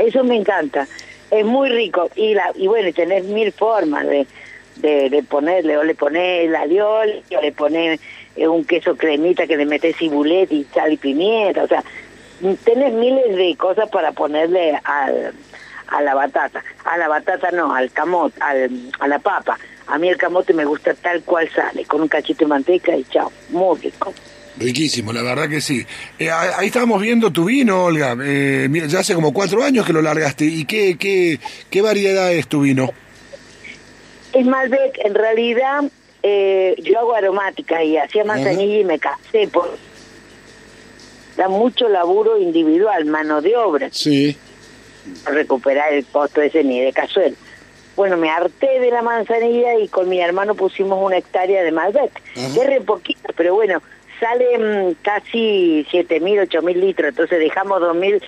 Eso 0.00 0.24
me 0.24 0.36
encanta. 0.36 0.86
Es 1.30 1.44
muy 1.44 1.68
rico. 1.68 2.10
Y 2.16 2.34
la 2.34 2.50
y 2.54 2.66
bueno, 2.66 2.92
tenés 2.92 3.24
mil 3.24 3.52
formas 3.52 4.06
de, 4.06 4.26
ponerle, 5.28 5.76
o 5.76 5.84
le 5.84 5.94
ponés 5.94 6.50
la 6.50 6.62
alioli, 6.62 7.22
o 7.36 7.40
le 7.40 7.52
ponés 7.52 8.00
eh, 8.36 8.48
un 8.48 8.64
queso 8.64 8.96
cremita 8.96 9.46
que 9.46 9.56
le 9.56 9.66
metés 9.66 9.96
cibulet 9.96 10.50
y 10.52 10.64
sal 10.64 10.92
y 10.92 10.96
pimienta, 10.96 11.64
o 11.64 11.68
sea, 11.68 11.82
tenés 12.64 12.92
miles 12.92 13.36
de 13.36 13.56
cosas 13.56 13.88
para 13.90 14.12
ponerle 14.12 14.78
al, 14.84 15.34
a 15.88 16.02
la 16.02 16.14
batata. 16.14 16.62
A 16.84 16.96
la 16.96 17.08
batata 17.08 17.50
no, 17.50 17.74
al 17.74 17.90
camote, 17.90 18.40
al, 18.40 18.70
a 19.00 19.08
la 19.08 19.18
papa. 19.18 19.58
A 19.88 19.98
mí 19.98 20.08
el 20.08 20.16
camote 20.16 20.52
me 20.52 20.64
gusta 20.64 20.94
tal 20.94 21.22
cual 21.22 21.48
sale, 21.50 21.84
con 21.84 22.02
un 22.02 22.08
cachito 22.08 22.44
de 22.44 22.48
manteca 22.48 22.96
y 22.96 23.04
chao, 23.04 23.32
muy 23.50 23.78
rico. 23.80 24.12
Riquísimo, 24.58 25.12
la 25.12 25.22
verdad 25.22 25.48
que 25.48 25.60
sí. 25.60 25.84
Eh, 26.18 26.30
ahí 26.30 26.66
estábamos 26.66 27.00
viendo 27.00 27.30
tu 27.32 27.44
vino, 27.44 27.84
Olga. 27.84 28.16
Eh, 28.22 28.66
mira, 28.68 28.86
ya 28.86 29.00
hace 29.00 29.14
como 29.14 29.32
cuatro 29.32 29.62
años 29.62 29.86
que 29.86 29.92
lo 29.92 30.02
largaste. 30.02 30.44
¿Y 30.46 30.64
qué, 30.64 30.96
qué, 30.98 31.38
qué 31.70 31.80
variedad 31.82 32.32
es 32.32 32.48
tu 32.48 32.62
vino? 32.62 32.90
Es 34.32 34.44
Malbec, 34.44 34.98
en 35.04 35.14
realidad 35.14 35.84
eh, 36.22 36.74
yo 36.82 36.98
hago 36.98 37.14
aromática 37.14 37.82
y 37.84 37.96
hacía 37.96 38.24
manzanilla 38.24 38.80
y 38.80 38.84
me 38.84 38.98
casé 38.98 39.48
por 39.48 39.76
da 41.36 41.48
mucho 41.48 41.88
laburo 41.88 42.36
individual, 42.36 43.04
mano 43.06 43.40
de 43.40 43.56
obra, 43.56 43.88
Sí. 43.92 44.36
recuperar 45.24 45.92
el 45.92 46.04
costo 46.04 46.42
ese 46.42 46.64
ni 46.64 46.80
de 46.80 46.92
cazuela. 46.92 47.36
Bueno, 47.94 48.16
me 48.16 48.28
harté 48.28 48.80
de 48.80 48.90
la 48.90 49.02
manzanilla 49.02 49.78
y 49.78 49.86
con 49.88 50.08
mi 50.08 50.20
hermano 50.20 50.54
pusimos 50.56 50.98
una 51.00 51.16
hectárea 51.16 51.62
de 51.62 51.70
Malbec. 51.70 52.10
Es 52.34 52.54
re 52.66 52.80
poquito, 52.80 53.32
pero 53.36 53.54
bueno, 53.54 53.80
sale 54.20 54.58
mm, 54.58 54.94
casi 55.02 55.86
siete 55.90 56.20
mil, 56.20 56.38
ocho 56.40 56.62
mil 56.62 56.80
litros, 56.80 57.10
entonces 57.10 57.38
dejamos 57.38 57.80
dos 57.80 57.96
mil 57.96 58.22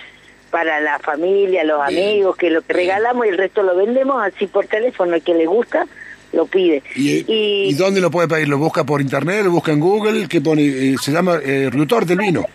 para 0.49 0.81
la 0.81 0.99
familia, 0.99 1.63
los 1.63 1.85
Bien, 1.87 2.09
amigos, 2.09 2.35
que 2.35 2.49
lo 2.49 2.61
que 2.61 2.73
bien. 2.73 2.87
regalamos 2.87 3.25
y 3.25 3.29
el 3.29 3.37
resto 3.37 3.63
lo 3.63 3.75
vendemos 3.75 4.21
así 4.21 4.47
por 4.47 4.65
teléfono, 4.67 5.15
el 5.15 5.21
que 5.21 5.33
le 5.33 5.45
gusta 5.45 5.85
lo 6.33 6.45
pide. 6.45 6.81
¿Y, 6.95 7.25
y 7.27 7.73
dónde 7.73 7.99
lo 7.99 8.09
puede 8.09 8.27
pedir? 8.27 8.47
¿Lo 8.47 8.57
busca 8.57 8.85
por 8.85 9.01
internet? 9.01 9.43
¿Lo 9.43 9.51
busca 9.51 9.71
en 9.73 9.79
Google? 9.81 10.27
¿Qué 10.29 10.39
pone? 10.39 10.63
Eh, 10.63 10.95
se 11.01 11.11
llama 11.11 11.39
eh, 11.43 11.69
Rutor 11.71 12.05
del 12.05 12.19
Vino. 12.19 12.45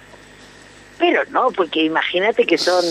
Pero 0.99 1.21
no, 1.31 1.51
porque 1.51 1.85
imagínate 1.85 2.47
que 2.47 2.57
son 2.57 2.83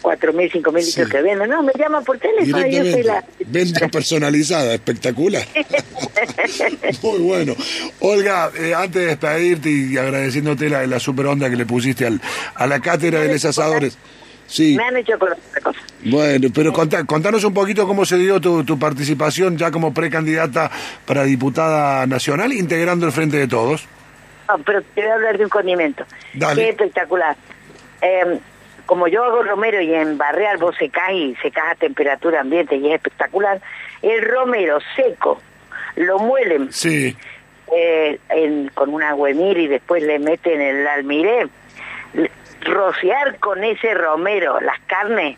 cuatro 0.00 0.32
mil, 0.32 0.50
cinco 0.50 0.72
mil 0.72 0.84
litros 0.84 1.06
Sí. 1.06 1.10
que 1.12 1.22
venden. 1.22 1.48
No, 1.50 1.62
me 1.62 1.72
llaman 1.78 2.04
por 2.04 2.18
teléfono, 2.18 2.66
yo 2.66 2.84
soy 2.90 3.02
la... 3.02 3.24
Venta 3.46 3.88
personalizada, 3.92 4.74
espectacular. 4.74 5.44
Muy 7.02 7.18
bueno. 7.18 7.54
Olga, 8.00 8.50
eh, 8.58 8.74
antes 8.74 9.00
de 9.02 9.06
despedirte 9.08 9.70
y 9.70 9.96
agradeciéndote 9.96 10.68
la, 10.68 10.86
la 10.86 10.98
super 11.00 11.26
onda 11.26 11.48
que 11.50 11.56
le 11.56 11.66
pusiste 11.66 12.06
al, 12.06 12.20
a 12.54 12.66
la 12.66 12.80
cátedra 12.80 13.20
de 13.20 13.32
los 13.32 13.44
asadores, 13.44 13.98
Sí. 14.50 14.76
Me 14.78 14.84
han 14.84 14.96
hecho 14.96 15.18
con 15.18 15.28
otra 15.30 15.60
cosa. 15.62 15.78
Bueno, 16.06 16.48
pero 16.54 16.72
contá- 16.72 17.04
contanos 17.04 17.44
un 17.44 17.52
poquito 17.52 17.86
cómo 17.86 18.06
se 18.06 18.16
dio 18.16 18.40
tu, 18.40 18.64
tu 18.64 18.78
participación 18.78 19.58
ya 19.58 19.70
como 19.70 19.92
precandidata 19.92 20.70
para 21.04 21.24
diputada 21.24 22.06
nacional, 22.06 22.54
integrando 22.54 23.04
el 23.04 23.12
Frente 23.12 23.36
de 23.36 23.46
Todos. 23.46 23.84
No, 24.48 24.56
pero 24.64 24.80
te 24.94 25.02
voy 25.02 25.10
a 25.10 25.14
hablar 25.16 25.36
de 25.36 25.44
un 25.44 25.50
condimento. 25.50 26.06
Dale. 26.32 26.62
Qué 26.62 26.70
espectacular. 26.70 27.36
Eh, 28.00 28.38
como 28.88 29.06
yo 29.06 29.22
hago 29.22 29.42
romero 29.42 29.80
y 29.82 29.94
en 29.94 30.16
barreal 30.16 30.56
vos 30.56 30.74
secás 30.76 31.12
y 31.12 31.36
secás 31.42 31.72
a 31.72 31.74
temperatura 31.74 32.40
ambiente 32.40 32.74
y 32.76 32.88
es 32.88 32.94
espectacular, 32.94 33.60
el 34.02 34.22
romero 34.22 34.78
seco 34.96 35.40
lo 35.96 36.18
muelen 36.18 36.72
Sí. 36.72 37.14
eh, 37.70 38.18
en- 38.30 38.68
con 38.70 38.94
una 38.94 39.14
huemir 39.14 39.58
y 39.58 39.66
después 39.66 40.02
le 40.02 40.18
meten 40.18 40.60
el 40.62 40.86
almiré. 40.88 41.46
Rociar 42.62 43.38
con 43.38 43.62
ese 43.62 43.94
romero 43.94 44.58
las 44.60 44.80
carnes, 44.86 45.36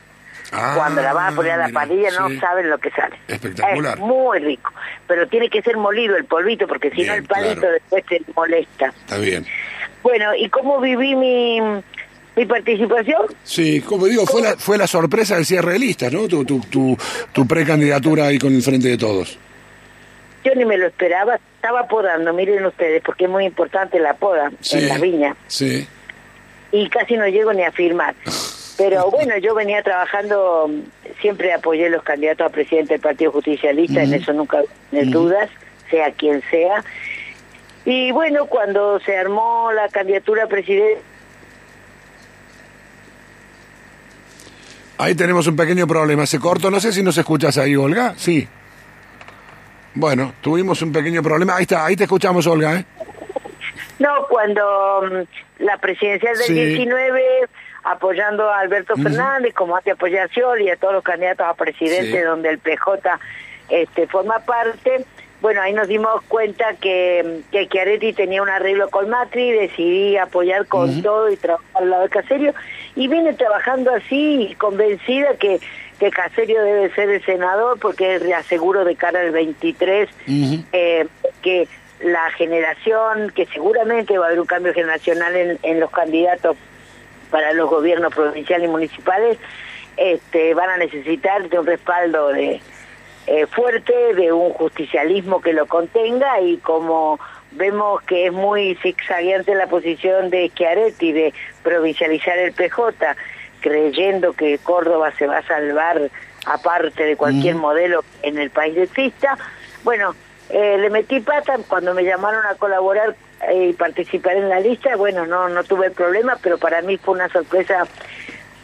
Ah, 0.53 0.73
cuando 0.77 1.01
la 1.03 1.13
vas 1.13 1.33
a 1.33 1.37
poner 1.37 1.53
a 1.53 1.57
la 1.59 1.67
mira, 1.69 1.81
parrilla 1.81 2.11
no 2.19 2.29
sí. 2.29 2.39
saben 2.39 2.71
lo 2.71 2.79
que 2.79 2.91
sale. 2.91 3.17
Espectacular. 3.29 3.95
Es 3.95 4.01
muy 4.01 4.39
rico, 4.41 4.73
pero 5.07 5.29
tiene 5.29 5.49
que 5.49 5.63
ser 5.63 5.77
molido 5.77 6.17
el 6.17 6.25
polvito 6.25 6.67
porque 6.67 6.91
si 6.91 7.05
no 7.05 7.15
el 7.15 7.23
palito 7.25 7.61
claro. 7.61 7.75
después 7.75 8.05
te 8.07 8.21
molesta. 8.35 8.87
Está 8.87 9.19
bien. 9.19 9.47
Bueno, 10.03 10.35
¿y 10.35 10.49
cómo 10.49 10.81
viví 10.81 11.15
mi, 11.15 11.61
mi 12.37 12.47
participación? 12.47 13.23
Sí, 13.45 13.81
como 13.81 14.07
digo, 14.07 14.25
fue 14.27 14.43
la, 14.43 14.57
fue 14.57 14.79
la 14.79 14.87
sorpresa 14.87 15.37
del 15.37 15.45
cierre 15.47 15.73
de 15.75 15.79
listas, 15.81 16.13
¿no? 16.13 16.29
Tu, 16.29 16.45
tu, 16.45 16.61
tu, 16.61 16.97
tu 17.33 17.47
precandidatura 17.47 18.27
ahí 18.27 18.39
con 18.39 18.55
el 18.55 18.63
Frente 18.63 18.89
de 18.89 18.97
Todos. 18.99 19.39
Yo 20.45 20.55
ni 20.55 20.65
me 20.65 20.79
lo 20.79 20.87
esperaba, 20.87 21.39
estaba 21.57 21.87
podando, 21.87 22.33
miren 22.33 22.65
ustedes, 22.65 23.03
porque 23.05 23.25
es 23.25 23.31
muy 23.31 23.45
importante 23.45 23.99
la 23.99 24.15
poda 24.15 24.51
en 24.73 24.89
la 24.89 24.99
viña. 24.99 25.37
Sí. 25.49 25.87
y 26.73 26.89
casi 26.89 27.17
no 27.17 27.27
llego 27.29 27.53
ni 27.53 27.63
a 27.63 27.73
firmar. 27.73 28.15
Pero 28.79 29.11
bueno, 29.11 29.37
yo 29.37 29.55
venía 29.55 29.83
trabajando, 29.83 30.71
siempre 31.21 31.53
apoyé 31.53 31.91
los 31.91 32.03
candidatos 32.03 32.47
a 32.47 32.51
presidente 32.51 32.95
del 32.95 33.03
Partido 33.03 33.33
Justicialista, 33.33 34.03
en 34.03 34.15
eso 34.15 34.33
nunca 34.33 34.63
me 34.93 35.05
dudas, 35.05 35.51
sea 35.91 36.11
quien 36.13 36.43
sea. 36.51 36.83
Y 37.85 38.13
bueno, 38.13 38.47
cuando 38.47 38.99
se 39.01 39.17
armó 39.19 39.71
la 39.73 39.89
candidatura 39.89 40.45
a 40.45 40.47
presidente, 40.47 41.03
Ahí 45.01 45.15
tenemos 45.15 45.47
un 45.47 45.57
pequeño 45.57 45.87
problema. 45.87 46.27
Se 46.27 46.39
cortó, 46.39 46.71
no 46.71 46.79
sé 46.79 46.93
si 46.93 47.03
nos 47.03 47.17
escuchas 47.17 47.57
ahí, 47.59 47.75
Olga. 47.75 48.15
Sí. 48.17 48.47
Bueno, 49.95 50.35
tuvimos 50.41 50.83
un 50.83 50.93
pequeño 50.93 51.23
problema. 51.23 51.57
Ahí 51.57 51.63
está, 51.63 51.87
ahí 51.87 51.97
te 51.97 52.05
escuchamos, 52.05 52.47
Olga, 52.47 52.77
¿eh? 52.77 52.85
no, 53.99 54.27
cuando 54.29 55.03
mm, 55.03 55.63
la 55.65 55.77
presidencial 55.79 56.37
del 56.37 56.47
Sí. 56.47 56.53
19, 56.55 57.23
apoyando 57.85 58.49
a 58.51 58.61
Alberto 58.61 58.95
Fernández, 58.97 59.55
como 59.55 59.77
hace 59.77 59.91
apoyar 59.93 60.27
a 60.27 60.29
Scioli 60.29 60.65
y 60.67 60.71
a 60.71 60.77
todos 60.77 60.95
los 60.95 61.03
candidatos 61.03 61.47
a 61.47 61.55
presidente, 61.55 62.19
Sí. 62.21 62.25
donde 62.25 62.51
el 62.51 62.59
PJ 62.59 63.19
este, 63.71 64.07
forma 64.07 64.39
parte, 64.41 65.05
bueno, 65.41 65.63
ahí 65.63 65.73
nos 65.73 65.89
dimos 65.89 66.23
cuenta 66.29 66.75
que, 66.75 67.41
que 67.51 67.69
Chiaretti 67.69 68.13
tenía 68.13 68.43
un 68.43 68.51
arreglo 68.51 68.91
con 68.91 69.09
Macri, 69.09 69.51
decidí 69.53 70.17
apoyar 70.19 70.67
con 70.67 71.03
todo 71.03 71.31
y 71.31 71.37
trabajar 71.37 71.67
al 71.83 71.91
lado 71.91 72.03
de 72.03 72.09
Caserio, 72.11 72.55
y 72.97 73.09
vine 73.09 73.33
trabajando 73.35 73.95
así, 73.95 74.55
convencida 74.59 75.35
que, 75.35 75.61
que 75.99 76.11
Caserio 76.11 76.63
debe 76.63 76.93
ser 76.95 77.11
el 77.11 77.25
senador, 77.25 77.79
porque 77.79 78.17
es 78.17 78.23
reaseguro 78.23 78.85
de 78.85 78.97
cara 78.97 79.21
al 79.21 79.31
23, 79.31 80.09
eh, 80.73 81.07
que 81.43 81.69
la 82.01 82.31
generación, 82.33 83.31
que 83.35 83.47
seguramente 83.47 84.19
va 84.19 84.25
a 84.25 84.29
haber 84.29 84.41
un 84.41 84.47
cambio 84.47 84.73
generacional 84.73 85.37
en, 85.37 85.59
en 85.63 85.81
los 85.81 85.91
candidatos 85.91 86.57
para 87.31 87.53
los 87.53 87.71
gobiernos 87.71 88.13
provinciales 88.13 88.69
y 88.69 88.71
municipales, 88.71 89.39
este, 89.97 90.55
van 90.55 90.71
a 90.71 90.77
necesitar 90.79 91.49
de 91.49 91.59
un 91.59 91.67
respaldo 91.67 92.29
de 92.29 92.61
eh, 93.27 93.47
fuerte, 93.47 93.93
de 94.15 94.33
un 94.33 94.53
justicialismo 94.53 95.41
que 95.41 95.53
lo 95.53 95.67
contenga 95.67 96.41
y 96.41 96.57
como 96.57 97.21
vemos 97.53 98.03
que 98.03 98.27
es 98.27 98.33
muy 98.33 98.77
zigzagueante 98.77 99.55
la 99.55 99.67
posición 99.67 100.31
de 100.31 100.49
Schiaretti 100.49 101.13
de 101.13 101.35
provincializar 101.63 102.39
el 102.39 102.53
PJ, 102.53 103.17
creyendo 103.61 104.33
que 104.33 104.59
Córdoba 104.59 105.13
se 105.19 105.27
va 105.27 105.39
a 105.39 105.47
salvar 105.47 106.11
aparte 106.47 107.05
de 107.05 107.17
cualquier 107.17 107.57
modelo 107.57 108.03
en 108.23 108.39
el 108.39 108.51
país 108.51 108.77
exista, 108.77 109.37
bueno, 109.85 110.15
eh, 110.49 110.79
le 110.79 110.91
metí 110.91 111.21
pata 111.21 111.59
cuando 111.69 111.95
me 111.95 112.03
llamaron 112.03 112.45
a 112.47 112.55
colaborar 112.55 113.15
eh, 113.49 113.69
y 113.69 113.73
participar 113.73 114.37
en 114.37 114.49
la 114.49 114.61
lista, 114.61 114.97
bueno, 114.97 115.27
no, 115.27 115.49
no 115.49 115.65
tuve 115.65 115.91
problema, 115.91 116.39
pero 116.43 116.59
para 116.59 116.83
mí 116.83 116.97
fue 116.97 117.15
una 117.15 117.29
sorpresa 117.29 117.87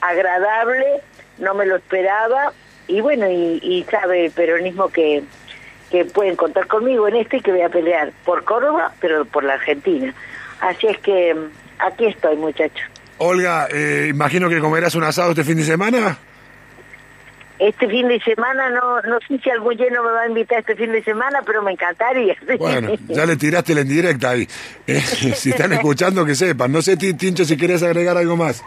agradable, 0.00 1.00
no 1.38 1.54
me 1.54 1.66
lo 1.66 1.76
esperaba, 1.76 2.52
y 2.88 3.00
bueno, 3.00 3.28
y, 3.30 3.60
y 3.62 3.84
sabe 3.90 4.26
el 4.26 4.32
peronismo 4.32 4.88
que, 4.88 5.22
que 5.90 6.04
pueden 6.04 6.36
contar 6.36 6.66
conmigo 6.66 7.06
en 7.08 7.16
este 7.16 7.36
y 7.38 7.40
que 7.40 7.52
voy 7.52 7.62
a 7.62 7.68
pelear 7.68 8.12
por 8.24 8.44
Córdoba, 8.44 8.92
pero 9.00 9.24
por 9.24 9.44
la 9.44 9.54
Argentina. 9.54 10.12
Así 10.60 10.86
es 10.86 10.98
que 10.98 11.34
mm, 11.34 11.48
aquí 11.86 12.06
estoy, 12.06 12.36
muchachos. 12.36 12.80
Olga, 13.18 13.68
eh, 13.72 14.08
imagino 14.10 14.48
que 14.48 14.58
comerás 14.60 14.94
un 14.94 15.04
asado 15.04 15.30
este 15.30 15.44
fin 15.44 15.56
de 15.56 15.64
semana. 15.64 16.18
Este 17.58 17.88
fin 17.88 18.06
de 18.06 18.20
semana, 18.20 18.68
no 18.68 19.00
no 19.00 19.18
sé 19.26 19.38
si 19.42 19.48
algún 19.48 19.74
lleno 19.76 20.02
me 20.02 20.10
va 20.10 20.22
a 20.22 20.28
invitar 20.28 20.58
este 20.58 20.76
fin 20.76 20.92
de 20.92 21.02
semana, 21.02 21.40
pero 21.46 21.62
me 21.62 21.72
encantaría. 21.72 22.36
Bueno, 22.58 22.90
ya 23.08 23.24
le 23.24 23.36
tiraste 23.36 23.74
la 23.74 23.80
indirecta 23.80 24.30
ahí. 24.30 24.46
Eh, 24.86 25.00
si 25.34 25.50
están 25.50 25.72
escuchando, 25.72 26.26
que 26.26 26.34
sepan. 26.34 26.70
No 26.70 26.82
sé, 26.82 26.98
Ti- 26.98 27.14
Tincho, 27.14 27.46
si 27.46 27.56
querés 27.56 27.82
agregar 27.82 28.18
algo 28.18 28.36
más. 28.36 28.62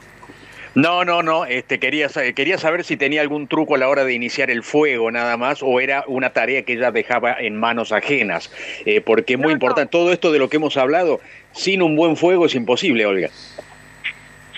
No, 0.76 1.04
no, 1.04 1.24
no. 1.24 1.46
Este 1.46 1.80
quería 1.80 2.10
sa- 2.10 2.32
quería 2.34 2.58
saber 2.58 2.84
si 2.84 2.96
tenía 2.96 3.22
algún 3.22 3.48
truco 3.48 3.76
a 3.76 3.78
la 3.78 3.90
hora 3.90 4.04
de 4.04 4.14
iniciar 4.14 4.52
el 4.52 4.64
fuego 4.64 5.10
nada 5.12 5.36
más 5.36 5.64
o 5.64 5.80
era 5.80 6.04
una 6.08 6.30
tarea 6.32 6.64
que 6.64 6.74
ella 6.74 6.92
dejaba 6.92 7.34
en 7.40 7.56
manos 7.60 7.92
ajenas, 7.92 8.52
Eh, 8.86 9.02
porque 9.02 9.34
es 9.34 9.40
muy 9.40 9.46
No, 9.48 9.50
no. 9.50 9.54
importante 9.56 9.92
todo 9.92 10.12
esto 10.14 10.32
de 10.32 10.40
lo 10.40 10.50
que 10.50 10.58
hemos 10.58 10.78
hablado. 10.78 11.20
Sin 11.52 11.82
un 11.82 11.96
buen 11.96 12.16
fuego 12.16 12.46
es 12.46 12.54
imposible, 12.56 13.06
Olga. 13.06 13.30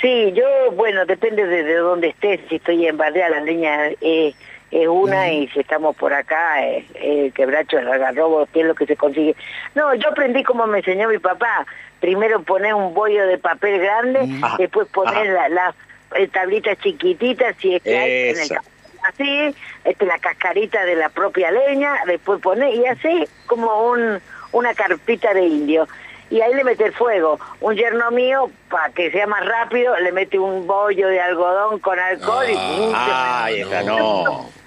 Sí, 0.01 0.33
yo, 0.35 0.71
bueno, 0.73 1.05
depende 1.05 1.45
de, 1.45 1.63
de 1.63 1.75
dónde 1.75 2.07
estés. 2.09 2.39
Si 2.49 2.55
estoy 2.55 2.85
en 2.87 2.97
Bardea, 2.97 3.29
la 3.29 3.39
leña 3.41 3.87
eh, 4.01 4.33
es 4.71 4.87
una, 4.87 5.31
y 5.31 5.47
si 5.49 5.59
estamos 5.59 5.95
por 5.95 6.11
acá, 6.13 6.65
eh, 6.67 6.85
eh, 6.95 7.31
quebracho, 7.35 7.77
el 7.77 7.87
algarrobo, 7.87 8.47
que 8.51 8.61
es 8.61 8.65
lo 8.65 8.73
que 8.75 8.85
se 8.87 8.95
consigue. 8.97 9.35
No, 9.75 9.93
yo 9.95 10.09
aprendí 10.09 10.43
como 10.43 10.65
me 10.67 10.79
enseñó 10.79 11.07
mi 11.07 11.19
papá. 11.19 11.65
Primero 11.99 12.41
poner 12.41 12.73
un 12.73 12.93
bollo 12.95 13.27
de 13.27 13.37
papel 13.37 13.79
grande, 13.79 14.27
después 14.57 14.87
poner 14.87 15.27
la- 15.27 15.49
las 15.49 15.75
tablitas 16.31 16.77
chiquititas, 16.79 17.55
si 17.59 17.75
es 17.75 17.83
que 17.83 17.97
hay, 17.97 18.29
en 18.29 18.39
el 18.39 18.57
así, 19.07 19.55
este, 19.83 20.05
la 20.05 20.19
cascarita 20.19 20.85
de 20.85 20.95
la 20.95 21.09
propia 21.09 21.51
leña, 21.51 21.93
después 22.05 22.39
poner, 22.41 22.73
y 22.75 22.85
así 22.85 23.27
como 23.47 23.89
un, 23.91 24.19
una 24.51 24.73
carpita 24.73 25.33
de 25.33 25.43
indio. 25.43 25.87
Y 26.29 26.39
ahí 26.39 26.53
le 26.53 26.63
mete 26.63 26.85
el 26.85 26.93
fuego. 26.93 27.39
Un 27.59 27.75
yerno 27.75 28.09
mío, 28.11 28.49
para 28.69 28.89
que 28.93 29.11
sea 29.11 29.27
más 29.27 29.45
rápido, 29.45 29.97
le 29.99 30.11
mete 30.13 30.39
un 30.39 30.65
bollo 30.65 31.07
de 31.09 31.19
algodón 31.19 31.79
con 31.79 31.99
alcohol 31.99 32.45
y. 32.49 32.55
Ah, 32.95 33.43
ahí 33.45 33.61
está, 33.61 33.83
no. 33.83 34.23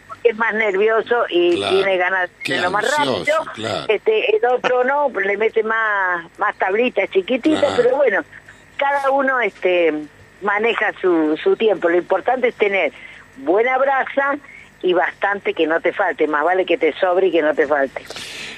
porque 0.09 0.29
es 0.29 0.37
más 0.37 0.53
nervioso 0.55 1.25
y 1.31 1.57
Claro. 1.57 1.77
tiene 1.77 1.97
ganas 1.97 2.29
de 2.31 2.55
hacerlo 2.55 2.71
más 2.71 2.85
ansioso, 2.99 3.45
rápido. 3.45 3.53
claro. 3.55 3.85
Este, 3.89 4.37
el 4.37 4.45
otro 4.47 4.85
no, 4.85 5.09
le 5.21 5.37
mete 5.39 5.63
más, 5.63 6.27
más 6.39 6.55
tablitas 6.59 7.09
chiquititas, 7.11 7.61
Claro. 7.61 7.77
pero 7.83 7.97
bueno, 7.97 8.23
cada 8.77 9.11
uno 9.11 9.41
este 9.41 9.95
maneja 10.45 10.93
su, 11.01 11.37
su 11.43 11.57
tiempo. 11.57 11.89
Lo 11.89 11.99
importante 11.99 12.49
es 12.49 12.55
tener 12.55 12.93
buena 13.39 13.77
brasa 13.79 14.39
y 14.83 14.93
bastante 14.93 15.55
que 15.55 15.67
no 15.67 15.81
te 15.81 15.93
falte. 15.93 16.27
Más 16.27 16.45
vale 16.45 16.65
que 16.65 16.77
te 16.77 16.93
sobre 16.95 17.29
y 17.29 17.33
que 17.33 17.43
no 17.43 17.55
te 17.55 17.67
falte. 17.67 18.03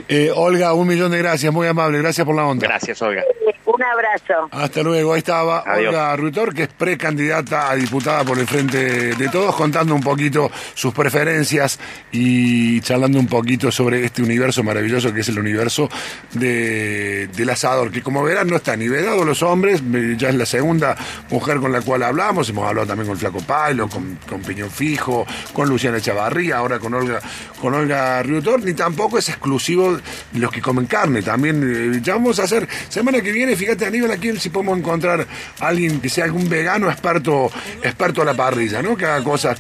Eh, 0.09 0.31
Olga, 0.35 0.75
un 0.75 0.89
millón 0.89 1.13
de 1.13 1.19
gracias, 1.19 1.53
muy 1.53 1.67
amable. 1.67 1.99
Gracias 1.99 2.27
por 2.27 2.37
la 2.37 2.47
onda. 2.47 2.67
Gracias, 2.67 3.01
Olga. 3.01 3.23
Un 3.67 3.83
abrazo. 3.83 4.49
Hasta 4.53 4.83
luego. 4.83 5.13
Ahí 5.13 5.19
estaba 5.19 5.63
Adiós. 5.67 5.89
Olga 5.89 6.17
Ruitor, 6.17 6.55
que 6.55 6.63
es 6.65 6.69
precandidata 6.69 7.71
a 7.71 7.75
diputada 7.75 8.25
por 8.25 8.39
el 8.39 8.47
Frente 8.47 9.15
de 9.15 9.29
Todos, 9.29 9.55
contando 9.57 9.95
un 9.95 10.03
poquito 10.03 10.51
sus 10.75 10.95
preferencias 10.95 11.79
y 12.13 12.81
charlando 12.81 13.19
un 13.19 13.27
poquito 13.27 13.73
sobre 13.73 14.05
este 14.05 14.23
universo 14.23 14.63
maravilloso 14.63 15.13
que 15.13 15.21
es 15.21 15.29
el 15.29 15.39
universo 15.39 15.89
de, 16.33 17.29
del 17.29 17.51
asador, 17.51 17.91
que 17.91 18.03
como 18.03 18.23
verán 18.23 18.49
no 18.49 18.57
está 18.57 18.77
ni 18.77 18.89
vedado 18.89 19.25
los 19.25 19.43
hombres, 19.43 19.83
eh, 19.95 20.15
ya 20.17 20.29
es 20.29 20.35
la 20.37 20.47
segunda 20.47 20.97
mujer 21.31 21.59
con 21.59 21.73
la 21.73 21.81
cual 21.81 22.03
hablamos, 22.05 22.49
hemos 22.49 22.69
hablado 22.69 22.87
también 22.87 23.09
con 23.09 23.19
Flaco 23.19 23.41
Pailo, 23.41 23.89
con, 23.89 24.19
con 24.29 24.43
Piñón 24.43 24.71
Fijo, 24.71 25.27
con 25.53 25.69
Luciana 25.69 26.01
Chavarría, 26.01 26.59
ahora 26.59 26.79
con 26.79 26.95
Olga, 26.95 27.21
con 27.61 27.75
Olga 27.75 28.23
Ruitor, 28.23 28.63
ni 28.63 28.75
tampoco 28.75 29.19
es 29.19 29.29
exclusivo 29.29 29.97
de 29.97 30.39
los 30.39 30.51
que 30.51 30.63
comen 30.63 30.87
carne, 30.87 31.23
también 31.23 31.97
eh, 31.97 32.01
ya 32.03 32.15
vamos 32.15 32.39
a 32.39 32.45
hacer, 32.45 32.69
semana 32.89 33.21
que 33.21 33.33
viene, 33.33 33.56
fíjate 33.57 33.87
Aníbal, 33.87 34.13
aquí 34.13 34.37
si 34.37 34.51
podemos 34.51 34.79
encontrar 34.79 35.27
a 35.61 35.67
alguien 35.67 36.01
que 36.01 36.09
sea 36.09 36.25
algún 36.25 36.49
vegano 36.49 36.91
experto, 36.91 37.51
experto 37.83 38.23
a 38.23 38.25
la 38.25 38.35
parrilla, 38.35 38.83
¿no? 38.83 38.97
Que 38.97 39.07
haga 39.07 39.25
cosas, 39.25 39.59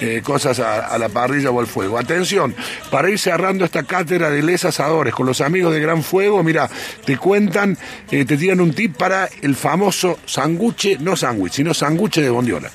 eh, 0.00 0.22
cosas 0.24 0.60
a, 0.60 0.86
a 0.86 0.98
la 0.98 1.08
parrilla 1.08 1.50
o 1.50 1.60
al 1.60 1.66
fuego. 1.66 1.98
Atención, 1.98 2.54
para 2.90 3.10
ir 3.10 3.18
cerrando 3.18 3.64
esta 3.64 3.82
cátedra 3.82 4.30
de 4.30 4.42
les 4.42 4.64
asadores 4.64 5.14
con 5.14 5.26
los 5.26 5.40
amigos 5.40 5.74
de 5.74 5.80
Gran 5.80 6.02
Fuego, 6.02 6.42
mira, 6.42 6.68
te 7.04 7.16
cuentan, 7.16 7.76
eh, 8.10 8.24
te 8.24 8.36
tiran 8.36 8.60
un 8.60 8.72
tip 8.72 8.96
para 8.96 9.28
el 9.42 9.56
famoso 9.56 10.18
sanguche, 10.24 10.96
no 11.00 11.16
sándwich, 11.16 11.52
sino 11.52 11.74
sanguche 11.74 12.22
de 12.22 12.30
bondiola. 12.30 12.70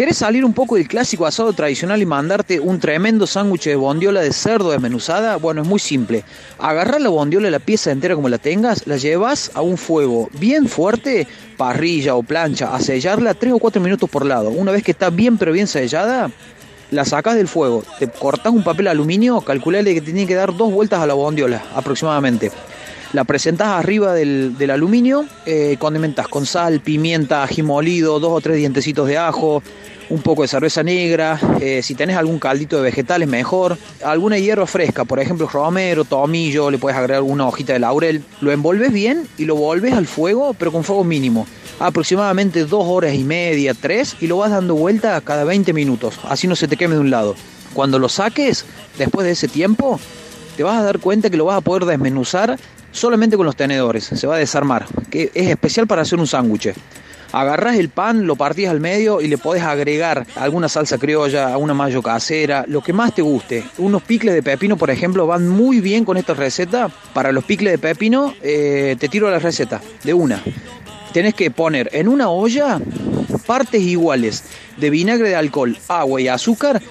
¿Querés 0.00 0.16
salir 0.16 0.46
un 0.46 0.54
poco 0.54 0.76
del 0.76 0.88
clásico 0.88 1.26
asado 1.26 1.52
tradicional 1.52 2.00
y 2.00 2.06
mandarte 2.06 2.58
un 2.58 2.80
tremendo 2.80 3.26
sándwich 3.26 3.64
de 3.64 3.76
bondiola 3.76 4.22
de 4.22 4.32
cerdo 4.32 4.70
desmenuzada? 4.70 5.36
Bueno, 5.36 5.60
es 5.60 5.68
muy 5.68 5.78
simple. 5.78 6.24
Agarrar 6.58 7.02
la 7.02 7.10
bondiola, 7.10 7.50
la 7.50 7.58
pieza 7.58 7.90
entera 7.90 8.14
como 8.14 8.30
la 8.30 8.38
tengas, 8.38 8.86
la 8.86 8.96
llevas 8.96 9.50
a 9.52 9.60
un 9.60 9.76
fuego 9.76 10.30
bien 10.38 10.68
fuerte, 10.68 11.26
parrilla 11.58 12.14
o 12.14 12.22
plancha, 12.22 12.74
a 12.74 12.80
sellarla 12.80 13.34
3 13.34 13.52
o 13.52 13.58
4 13.58 13.82
minutos 13.82 14.08
por 14.08 14.24
lado. 14.24 14.48
Una 14.48 14.72
vez 14.72 14.82
que 14.82 14.92
está 14.92 15.10
bien 15.10 15.36
pero 15.36 15.52
bien 15.52 15.66
sellada, 15.66 16.30
la 16.90 17.04
sacas 17.04 17.36
del 17.36 17.46
fuego, 17.46 17.84
te 17.98 18.08
cortas 18.08 18.54
un 18.54 18.64
papel 18.64 18.88
aluminio, 18.88 19.42
calculale 19.42 19.92
que 19.92 20.00
tiene 20.00 20.26
que 20.26 20.34
dar 20.34 20.56
dos 20.56 20.72
vueltas 20.72 21.00
a 21.00 21.06
la 21.06 21.12
bondiola 21.12 21.62
aproximadamente. 21.74 22.50
La 23.12 23.24
presentas 23.24 23.66
arriba 23.68 24.14
del, 24.14 24.70
aluminio, 24.70 25.24
eh, 25.44 25.76
condimentas 25.80 26.28
con 26.28 26.46
sal, 26.46 26.78
pimienta, 26.78 27.42
ají 27.42 27.60
molido, 27.62 28.20
dos 28.20 28.30
o 28.32 28.40
tres 28.40 28.56
dientecitos 28.58 29.08
de 29.08 29.18
ajo, 29.18 29.64
un 30.10 30.22
poco 30.22 30.42
de 30.42 30.48
cerveza 30.48 30.84
negra, 30.84 31.40
eh, 31.60 31.82
si 31.82 31.96
tenés 31.96 32.16
algún 32.16 32.38
caldito 32.38 32.76
de 32.76 32.82
vegetales 32.82 33.28
mejor, 33.28 33.76
alguna 34.04 34.38
hierba 34.38 34.66
fresca, 34.66 35.04
por 35.04 35.18
ejemplo 35.18 35.48
romero, 35.48 36.04
tomillo, 36.04 36.70
le 36.70 36.78
puedes 36.78 36.96
agregar 36.96 37.22
una 37.22 37.48
hojita 37.48 37.72
de 37.72 37.80
laurel, 37.80 38.22
lo 38.40 38.52
envolves 38.52 38.92
bien 38.92 39.26
y 39.38 39.44
lo 39.44 39.56
volves 39.56 39.92
al 39.92 40.06
fuego, 40.06 40.54
pero 40.56 40.70
con 40.70 40.84
fuego 40.84 41.02
mínimo, 41.02 41.48
aproximadamente 41.80 42.64
dos 42.64 42.84
horas 42.86 43.14
y 43.14 43.24
media, 43.24 43.74
tres, 43.74 44.16
y 44.20 44.28
lo 44.28 44.36
vas 44.36 44.52
dando 44.52 44.76
vuelta 44.76 45.20
cada 45.20 45.42
20 45.42 45.72
minutos, 45.72 46.20
así 46.28 46.46
no 46.46 46.54
se 46.54 46.68
te 46.68 46.76
queme 46.76 46.94
de 46.94 47.00
un 47.00 47.10
lado. 47.10 47.34
Cuando 47.74 47.98
lo 47.98 48.08
saques, 48.08 48.64
después 48.98 49.24
de 49.24 49.32
ese 49.32 49.48
tiempo, 49.48 49.98
te 50.56 50.62
vas 50.62 50.76
a 50.76 50.82
dar 50.82 50.98
cuenta 50.98 51.30
que 51.30 51.36
lo 51.36 51.44
vas 51.44 51.58
a 51.58 51.60
poder 51.60 51.84
desmenuzar 51.84 52.58
solamente 52.92 53.36
con 53.36 53.46
los 53.46 53.56
tenedores, 53.56 54.04
se 54.04 54.26
va 54.26 54.36
a 54.36 54.38
desarmar, 54.38 54.86
que 55.10 55.30
es 55.34 55.48
especial 55.48 55.86
para 55.86 56.02
hacer 56.02 56.18
un 56.18 56.26
sándwich. 56.26 56.72
Agarras 57.32 57.76
el 57.76 57.90
pan, 57.90 58.26
lo 58.26 58.34
partís 58.34 58.68
al 58.68 58.80
medio 58.80 59.20
y 59.20 59.28
le 59.28 59.38
podés 59.38 59.62
agregar 59.62 60.26
alguna 60.34 60.68
salsa 60.68 60.98
criolla, 60.98 61.56
una 61.58 61.74
mayo 61.74 62.02
casera, 62.02 62.64
lo 62.66 62.82
que 62.82 62.92
más 62.92 63.14
te 63.14 63.22
guste. 63.22 63.64
Unos 63.78 64.02
picles 64.02 64.34
de 64.34 64.42
pepino, 64.42 64.76
por 64.76 64.90
ejemplo, 64.90 65.28
van 65.28 65.48
muy 65.48 65.80
bien 65.80 66.04
con 66.04 66.16
esta 66.16 66.34
receta. 66.34 66.90
Para 67.14 67.30
los 67.30 67.44
picles 67.44 67.72
de 67.72 67.78
pepino, 67.78 68.34
eh, 68.42 68.96
te 68.98 69.08
tiro 69.08 69.30
la 69.30 69.38
receta 69.38 69.80
de 70.02 70.12
una. 70.12 70.42
Tenés 71.12 71.34
que 71.34 71.52
poner 71.52 71.88
en 71.92 72.08
una 72.08 72.30
olla 72.30 72.80
partes 73.46 73.80
iguales 73.80 74.42
de 74.76 74.90
vinagre 74.90 75.28
de 75.28 75.36
alcohol, 75.36 75.78
agua 75.86 76.20
y 76.20 76.26
azúcar 76.26 76.82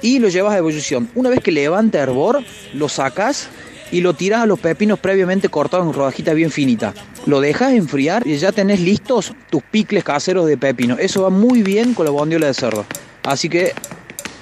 y 0.00 0.18
lo 0.18 0.28
llevas 0.28 0.54
a 0.54 0.58
ebullición. 0.58 1.10
Una 1.14 1.30
vez 1.30 1.40
que 1.40 1.50
levanta 1.52 1.98
hervor, 1.98 2.42
lo 2.74 2.88
sacas 2.88 3.48
y 3.94 4.00
lo 4.00 4.12
tiras 4.12 4.42
a 4.42 4.46
los 4.46 4.58
pepinos 4.58 4.98
previamente 4.98 5.48
cortados 5.48 5.86
en 5.86 5.92
rodajitas 5.92 6.34
bien 6.34 6.50
finitas. 6.50 6.96
Lo 7.26 7.40
dejas 7.40 7.74
enfriar 7.74 8.26
y 8.26 8.36
ya 8.38 8.50
tenés 8.50 8.80
listos 8.80 9.32
tus 9.50 9.62
picles 9.62 10.02
caseros 10.02 10.46
de 10.46 10.58
pepino. 10.58 10.96
Eso 10.98 11.22
va 11.22 11.30
muy 11.30 11.62
bien 11.62 11.94
con 11.94 12.04
la 12.04 12.10
bondiola 12.10 12.48
de 12.48 12.54
cerdo. 12.54 12.84
Así 13.22 13.48
que, 13.48 13.72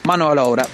mano 0.05 0.31
a 0.31 0.35
la 0.35 0.45
obra. 0.45 0.67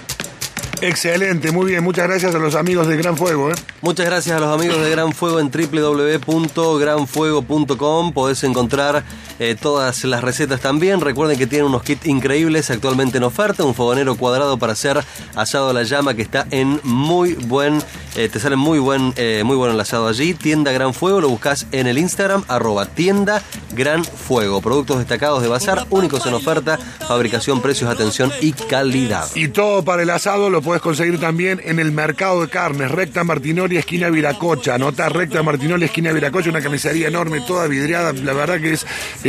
Excelente, 0.81 1.51
muy 1.51 1.71
bien. 1.71 1.83
Muchas 1.83 2.07
gracias 2.07 2.33
a 2.35 2.39
los 2.39 2.55
amigos 2.55 2.87
de 2.87 2.95
Gran 2.95 3.17
Fuego. 3.17 3.51
¿eh? 3.51 3.55
Muchas 3.81 4.05
gracias 4.05 4.37
a 4.37 4.39
los 4.39 4.57
amigos 4.57 4.81
de 4.81 4.89
Gran 4.89 5.11
Fuego 5.11 5.41
en 5.41 5.51
www.granfuego.com. 5.51 8.13
Podés 8.13 8.45
encontrar 8.45 9.03
eh, 9.39 9.57
todas 9.59 10.05
las 10.05 10.23
recetas 10.23 10.61
también. 10.61 11.01
Recuerden 11.01 11.37
que 11.37 11.47
tienen 11.47 11.67
unos 11.67 11.83
kits 11.83 12.07
increíbles 12.07 12.71
actualmente 12.71 13.17
en 13.17 13.25
oferta. 13.25 13.65
Un 13.65 13.75
fogonero 13.75 14.15
cuadrado 14.15 14.57
para 14.57 14.71
hacer 14.71 15.03
asado 15.35 15.71
a 15.71 15.73
la 15.73 15.83
llama 15.83 16.13
que 16.13 16.21
está 16.21 16.47
en 16.49 16.79
muy 16.83 17.33
buen, 17.33 17.83
eh, 18.15 18.29
te 18.29 18.39
sale 18.39 18.55
muy 18.55 18.79
buen, 18.79 19.13
muy 19.43 19.57
bueno 19.57 19.73
el 19.73 19.79
asado 19.81 20.07
allí. 20.07 20.33
Tienda 20.33 20.71
Gran 20.71 20.93
Fuego, 20.93 21.19
lo 21.19 21.27
buscas 21.27 21.67
en 21.73 21.87
el 21.87 21.97
Instagram, 21.97 22.45
arroba 22.47 22.85
tienda 22.85 23.43
Gran 23.73 24.05
Fuego. 24.05 24.61
Productos 24.61 24.99
destacados 24.99 25.41
de 25.41 25.49
bazar, 25.49 25.85
únicos 25.89 26.25
en 26.25 26.35
oferta, 26.35 26.79
fabricación, 27.05 27.61
precios, 27.61 27.89
atención 27.89 28.31
y 28.39 28.53
calidad. 28.53 29.27
Y 29.35 29.49
todo 29.49 29.83
para 29.83 30.03
el 30.03 30.09
asado 30.09 30.49
lo 30.49 30.61
puedes 30.69 30.83
conseguir 30.83 31.19
también 31.19 31.59
en 31.65 31.79
el 31.79 31.91
mercado 31.91 32.41
de 32.41 32.47
carnes, 32.47 32.91
recta 32.91 33.23
Martinoli, 33.23 33.77
esquina 33.77 34.11
Viracocha. 34.11 34.77
Nota 34.77 35.09
recta 35.09 35.41
Martinoli, 35.41 35.85
esquina 35.85 36.11
Viracocha, 36.11 36.51
una 36.51 36.61
camisería 36.61 37.07
enorme, 37.07 37.41
toda 37.41 37.65
vidriada. 37.65 38.13
La 38.13 38.33
verdad 38.33 38.61
que 38.61 38.73
es 38.73 38.85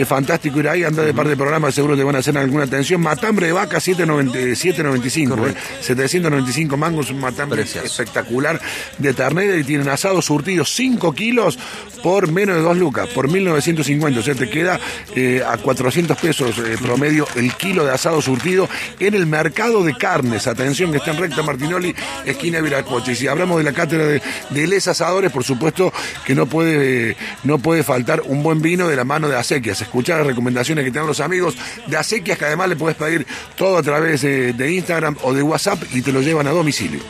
fantástico 0.07 0.61
ir 0.61 0.69
ahí, 0.69 0.85
anda 0.85 1.03
de 1.03 1.15
par 1.15 1.27
de 1.27 1.39
programas, 1.39 1.75
seguro 1.75 1.97
te 1.97 2.05
van 2.05 2.15
a 2.15 2.19
hacer 2.19 2.37
alguna 2.37 2.65
atención. 2.65 3.01
Matambre 3.01 3.47
de 3.47 3.55
vaca, 3.55 3.81
795, 3.81 5.47
eh, 5.47 5.55
795 5.81 6.77
mangos, 6.77 7.11
un 7.11 7.21
matambre 7.21 7.63
espectacular 7.63 8.61
de 8.99 9.15
ternera 9.15 9.57
y 9.57 9.65
tienen 9.65 9.89
asado 9.89 10.21
surtido 10.21 10.67
5 10.67 11.15
kilos 11.15 11.59
por 12.03 12.31
menos 12.31 12.57
de 12.57 12.61
2 12.61 12.77
lucas, 12.77 13.09
por 13.15 13.29
1950. 13.29 14.21
O 14.21 14.23
sea, 14.23 14.35
te 14.35 14.51
queda 14.51 14.79
eh, 15.17 15.43
a 15.43 15.57
400 15.57 16.19
pesos 16.19 16.59
eh, 16.59 16.77
promedio 16.83 17.27
el 17.35 17.55
kilo 17.55 17.87
de 17.87 17.93
asado 17.93 18.21
surtido 18.21 18.69
en 18.99 19.15
el 19.15 19.27
mercado 19.27 19.83
de 19.83 19.97
carnes. 19.97 20.47
Atención 20.47 20.91
que 20.91 20.99
está 20.99 21.13
en 21.13 21.17
recta 21.17 21.30
Martinoli, 21.43 21.95
esquina 22.25 22.61
Viracocha. 22.61 23.13
Y 23.13 23.17
si 23.17 23.29
hablamos 23.29 23.59
de 23.59 23.65
la 23.65 23.73
cátedra 23.73 24.07
de, 24.07 24.67
Les 24.67 24.87
Asadores, 24.89 25.33
por 25.33 25.45
supuesto 25.45 25.93
que 26.25 26.35
no 26.35 26.47
puede, 26.47 27.17
no 27.45 27.59
puede 27.59 27.83
faltar 27.83 28.23
un 28.27 28.43
buen 28.43 28.61
vino 28.61 28.89
de 28.89 28.97
la 28.97 29.05
mano 29.05 29.29
de 29.29 29.37
Acequias. 29.37 29.81
Escuchar 29.81 30.19
las 30.19 30.27
recomendaciones 30.27 30.85
que 30.85 30.91
tengan 30.91 31.07
los 31.07 31.21
amigos 31.21 31.57
de 31.87 31.97
Acequias, 31.97 32.39
que 32.39 32.45
además 32.45 32.69
le 32.69 32.77
puedes 32.77 32.97
pedir 32.97 33.27
todo 33.57 33.79
a 33.79 33.83
través 33.83 34.23
de, 34.23 34.53
de 34.53 34.73
Instagram 34.73 35.17
o 35.23 35.33
de 35.33 35.43
WhatsApp 35.43 35.83
y 35.93 36.03
te 36.03 36.13
lo 36.13 36.21
llevan 36.21 36.47
a 36.47 36.51
domicilio. 36.51 37.01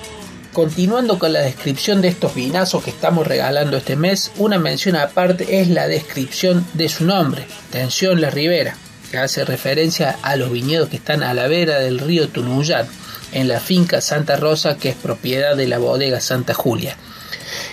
Continuando 0.53 1.21
con 1.21 1.33
la 1.33 1.43
descripción 1.43 2.03
de 2.03 2.09
estos 2.09 2.35
vinazos 2.35 2.83
que 2.83 2.91
estamos 2.91 3.25
regalando 3.25 3.77
este 3.77 3.95
mes, 3.95 4.33
una 4.37 4.59
mención 4.59 4.97
aparte 4.97 5.61
es 5.61 5.69
la 5.69 5.87
descripción 5.87 6.67
de 6.75 6.89
su 6.89 7.05
nombre, 7.05 7.47
Tensión 7.71 8.21
La 8.21 8.31
Ribera, 8.31 8.75
que 9.13 9.19
hace 9.19 9.45
referencia 9.45 10.19
a 10.23 10.35
los 10.35 10.51
viñedos 10.51 10.89
que 10.89 10.97
están 10.97 11.23
a 11.23 11.35
la 11.35 11.47
vera 11.47 11.79
del 11.79 12.01
río 12.01 12.29
Tunuyán 12.29 12.89
en 13.33 13.49
la 13.49 13.61
finca 13.61 14.01
Santa 14.01 14.37
Rosa 14.37 14.77
que 14.77 14.91
es 14.91 14.97
propiedad 14.97 15.57
de 15.57 15.67
la 15.67 15.79
bodega 15.79 16.21
Santa 16.21 16.55
Julia 16.55 16.97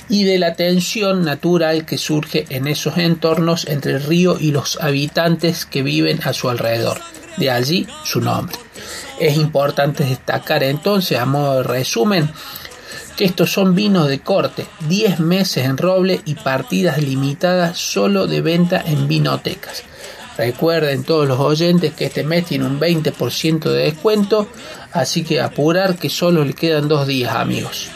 y 0.10 0.24
de 0.24 0.40
la 0.40 0.56
tensión 0.56 1.24
natural 1.24 1.86
que 1.86 1.98
surge 1.98 2.46
en 2.50 2.68
esos 2.68 2.98
entornos 2.98 3.68
entre 3.68 3.94
el 3.94 4.04
río 4.04 4.38
y 4.40 4.52
los 4.52 4.78
habitantes 4.82 5.66
que 5.66 5.84
viven 5.84 6.20
a 6.24 6.34
su 6.34 6.50
alrededor. 6.50 7.00
De 7.38 7.52
allí 7.52 7.88
su 8.04 8.20
nombre. 8.22 8.58
Es 9.20 9.38
importante 9.38 10.04
destacar 10.04 10.64
entonces, 10.64 11.20
a 11.20 11.26
modo 11.26 11.58
de 11.58 11.64
resumen, 11.64 12.32
que 13.16 13.26
estos 13.26 13.52
son 13.52 13.76
vinos 13.76 14.08
de 14.08 14.20
corte, 14.20 14.68
10 14.88 15.20
meses 15.20 15.66
en 15.66 15.78
roble 15.78 16.22
y 16.26 16.36
partidas 16.36 17.00
limitadas 17.00 17.78
solo 17.78 18.28
de 18.28 18.42
venta 18.42 18.82
en 18.86 19.08
vinotecas. 19.08 19.84
Recuerden 20.38 21.04
todos 21.04 21.28
los 21.28 21.40
oyentes 21.40 21.94
que 21.94 22.06
este 22.06 22.24
mes 22.24 22.46
tiene 22.46 22.66
un 22.66 22.80
20% 22.80 23.60
de 23.72 23.84
descuento, 23.86 24.48
así 24.98 25.24
que 25.24 25.42
apurar 25.42 25.96
que 25.96 26.10
solo 26.10 26.44
le 26.44 26.54
quedan 26.54 26.88
dos 26.88 27.08
días 27.08 27.36
amigos. 27.36 27.90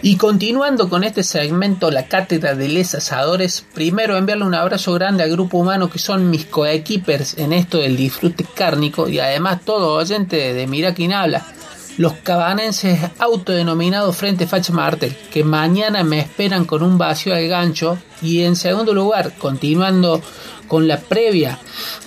Y 0.00 0.16
continuando 0.16 0.88
con 0.88 1.02
este 1.02 1.24
segmento, 1.24 1.90
la 1.90 2.06
cátedra 2.06 2.54
de 2.54 2.68
les 2.68 2.94
asadores, 2.94 3.64
primero 3.74 4.16
enviarle 4.16 4.44
un 4.44 4.54
abrazo 4.54 4.92
grande 4.94 5.24
al 5.24 5.30
grupo 5.32 5.58
humano 5.58 5.90
que 5.90 5.98
son 5.98 6.30
mis 6.30 6.44
coequippers 6.46 7.36
en 7.36 7.52
esto 7.52 7.78
del 7.78 7.96
disfrute 7.96 8.44
cárnico 8.54 9.08
y 9.08 9.18
además 9.18 9.62
todo 9.64 9.94
oyente 9.94 10.54
de 10.54 10.66
Mira 10.68 10.94
quién 10.94 11.12
habla, 11.12 11.44
los 11.96 12.12
cabanenses 12.12 13.00
autodenominados 13.18 14.16
Frente 14.16 14.46
Facha 14.46 14.72
Martel, 14.72 15.16
que 15.32 15.42
mañana 15.42 16.04
me 16.04 16.20
esperan 16.20 16.64
con 16.64 16.84
un 16.84 16.96
vacío 16.96 17.34
al 17.34 17.48
gancho 17.48 17.98
y 18.22 18.44
en 18.44 18.54
segundo 18.54 18.94
lugar, 18.94 19.32
continuando 19.36 20.22
con 20.68 20.86
la 20.86 21.00
previa 21.00 21.58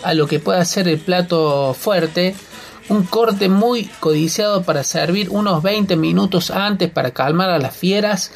a 0.04 0.14
lo 0.14 0.28
que 0.28 0.40
pueda 0.40 0.64
ser 0.64 0.88
el 0.88 1.00
plato 1.00 1.74
fuerte, 1.74 2.36
un 2.92 3.04
corte 3.04 3.48
muy 3.48 3.86
codiciado 4.02 4.64
para 4.64 4.84
servir 4.84 5.30
unos 5.30 5.64
20 5.64 5.96
minutos 5.96 6.52
antes 6.52 6.90
para 6.90 7.12
calmar 7.12 7.50
a 7.50 7.58
las 7.58 7.76
fieras. 7.76 8.32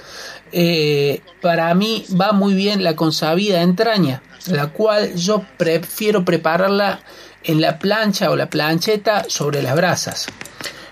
Eh, 0.53 1.21
para 1.41 1.73
mí 1.75 2.05
va 2.19 2.31
muy 2.31 2.53
bien 2.53 2.81
la 2.81 2.95
consabida 2.95 3.61
entraña, 3.61 4.21
la 4.47 4.67
cual 4.67 5.13
yo 5.15 5.43
prefiero 5.57 6.23
prepararla 6.23 7.01
en 7.43 7.59
la 7.59 7.79
plancha 7.79 8.31
o 8.31 8.37
la 8.37 8.49
plancheta 8.49 9.25
sobre 9.27 9.61
las 9.61 9.75
brasas. 9.75 10.27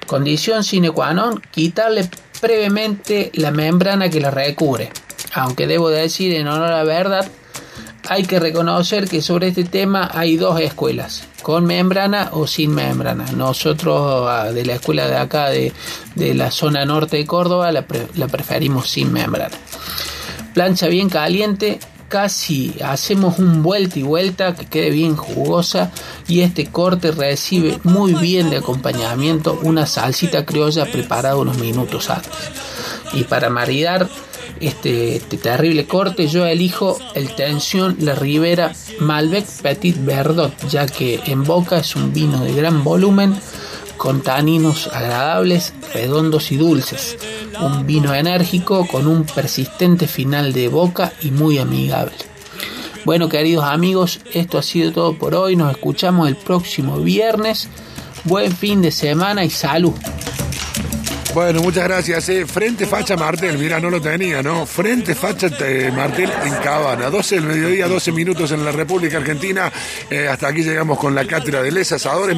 Condición 0.08 0.66
sine 0.66 0.92
qua 0.92 1.14
non, 1.14 1.40
quitarle 1.50 2.10
previamente 2.42 3.32
la 3.36 3.52
membrana 3.52 4.10
que 4.10 4.20
la 4.20 4.30
recubre. 4.30 4.92
Aunque 5.34 5.68
debo 5.68 5.90
decir 5.90 6.36
en 6.36 6.48
honor 6.48 6.72
a 6.72 6.78
la 6.78 6.84
verdad 6.84 7.26
hay 8.10 8.24
que 8.24 8.40
reconocer 8.40 9.08
que 9.08 9.22
sobre 9.22 9.48
este 9.48 9.64
tema 9.64 10.12
hay 10.14 10.36
dos 10.36 10.60
escuelas, 10.60 11.24
con 11.44 11.66
membrana 11.66 12.30
o 12.32 12.48
sin 12.48 12.74
membrana. 12.74 13.26
Nosotros 13.36 14.28
ah, 14.28 14.52
de 14.52 14.66
la 14.66 14.76
escuela 14.76 15.08
de 15.08 15.18
acá, 15.18 15.50
de, 15.50 15.72
la 16.16 16.50
zona 16.50 16.86
norte 16.86 17.18
de 17.18 17.26
Córdoba, 17.28 17.72
la, 17.72 17.86
la 18.16 18.28
preferimos 18.28 18.90
sin 18.90 19.14
membrana. 19.14 19.56
Plancha 20.54 20.88
bien 20.88 21.10
caliente, 21.10 21.80
casi 22.08 22.76
hacemos 22.84 23.40
un 23.40 23.62
vuelta 23.62 24.00
y 24.00 24.04
vuelta 24.04 24.56
que 24.56 24.68
quede 24.68 24.90
bien 24.92 25.16
jugosa 25.16 25.92
y 26.28 26.42
este 26.42 26.68
corte 26.68 27.12
recibe 27.12 27.80
muy 27.84 28.14
bien 28.14 28.50
de 28.50 28.58
acompañamiento 28.58 29.60
una 29.64 29.86
salsita 29.86 30.46
criolla 30.46 30.86
preparada 30.86 31.36
unos 31.36 31.58
minutos 31.58 32.10
antes. 32.10 32.32
Y 33.14 33.26
para 33.26 33.50
maridar 33.50 34.08
este, 34.68 35.18
este 35.18 35.38
terrible 35.38 35.86
corte, 35.86 36.28
yo 36.28 36.46
elijo 36.46 36.98
el 37.16 37.36
Tensión 37.36 37.98
La 38.00 38.16
Ribera 38.16 38.74
Malbec 39.00 39.46
Petit 39.62 39.98
Verdot, 40.04 40.54
ya 40.70 40.86
que 40.86 41.20
en 41.26 41.44
boca 41.44 41.80
es 41.80 41.96
un 41.96 42.14
vino 42.14 42.44
de 42.44 42.54
gran 42.54 42.84
volumen, 42.84 43.36
con 43.98 44.22
taninos 44.22 44.88
agradables, 44.88 45.74
redondos 45.94 46.52
y 46.52 46.58
dulces. 46.58 47.18
Un 47.60 47.86
vino 47.86 48.14
enérgico 48.14 48.88
con 48.88 49.08
un 49.08 49.24
persistente 49.24 50.08
final 50.08 50.54
de 50.54 50.68
boca 50.68 51.14
y 51.22 51.32
muy 51.32 51.58
amigable. 51.58 52.16
Bueno, 53.06 53.28
queridos 53.28 53.66
amigos, 53.66 54.22
esto 54.34 54.58
ha 54.58 54.64
sido 54.64 54.92
todo 54.94 55.18
por 55.18 55.36
hoy. 55.36 55.56
Nos 55.56 55.72
escuchamos 55.72 56.28
el 56.28 56.38
próximo 56.38 57.00
viernes. 57.00 57.70
Buen 58.24 58.52
fin 58.56 58.82
de 58.82 58.92
semana 58.92 59.44
y 59.44 59.50
salud. 59.50 59.94
Bueno, 61.34 61.62
muchas 61.64 61.86
gracias. 61.86 62.30
eh. 62.30 62.46
Frente 62.46 62.86
Facha 62.86 63.18
Martel, 63.18 63.58
mira, 63.58 63.80
no 63.80 63.90
lo 63.90 64.00
tenía, 64.00 64.44
¿no? 64.44 64.68
Frente 64.68 65.16
Facha 65.16 65.48
eh, 65.62 65.92
Martel 65.96 66.32
en 66.46 66.54
Cabana. 66.64 67.10
12 67.10 67.36
del 67.36 67.46
mediodía, 67.46 67.88
12 67.88 68.12
minutos 68.12 68.52
en 68.52 68.64
la 68.64 68.72
República 68.72 69.18
Argentina. 69.18 69.72
Eh, 70.12 70.28
hasta 70.28 70.50
aquí 70.50 70.62
llegamos 70.62 71.00
con 71.00 71.16
la 71.16 71.26
cátedra 71.26 71.64
de 71.64 71.72
Les 71.72 71.92
Asadores. 71.92 72.32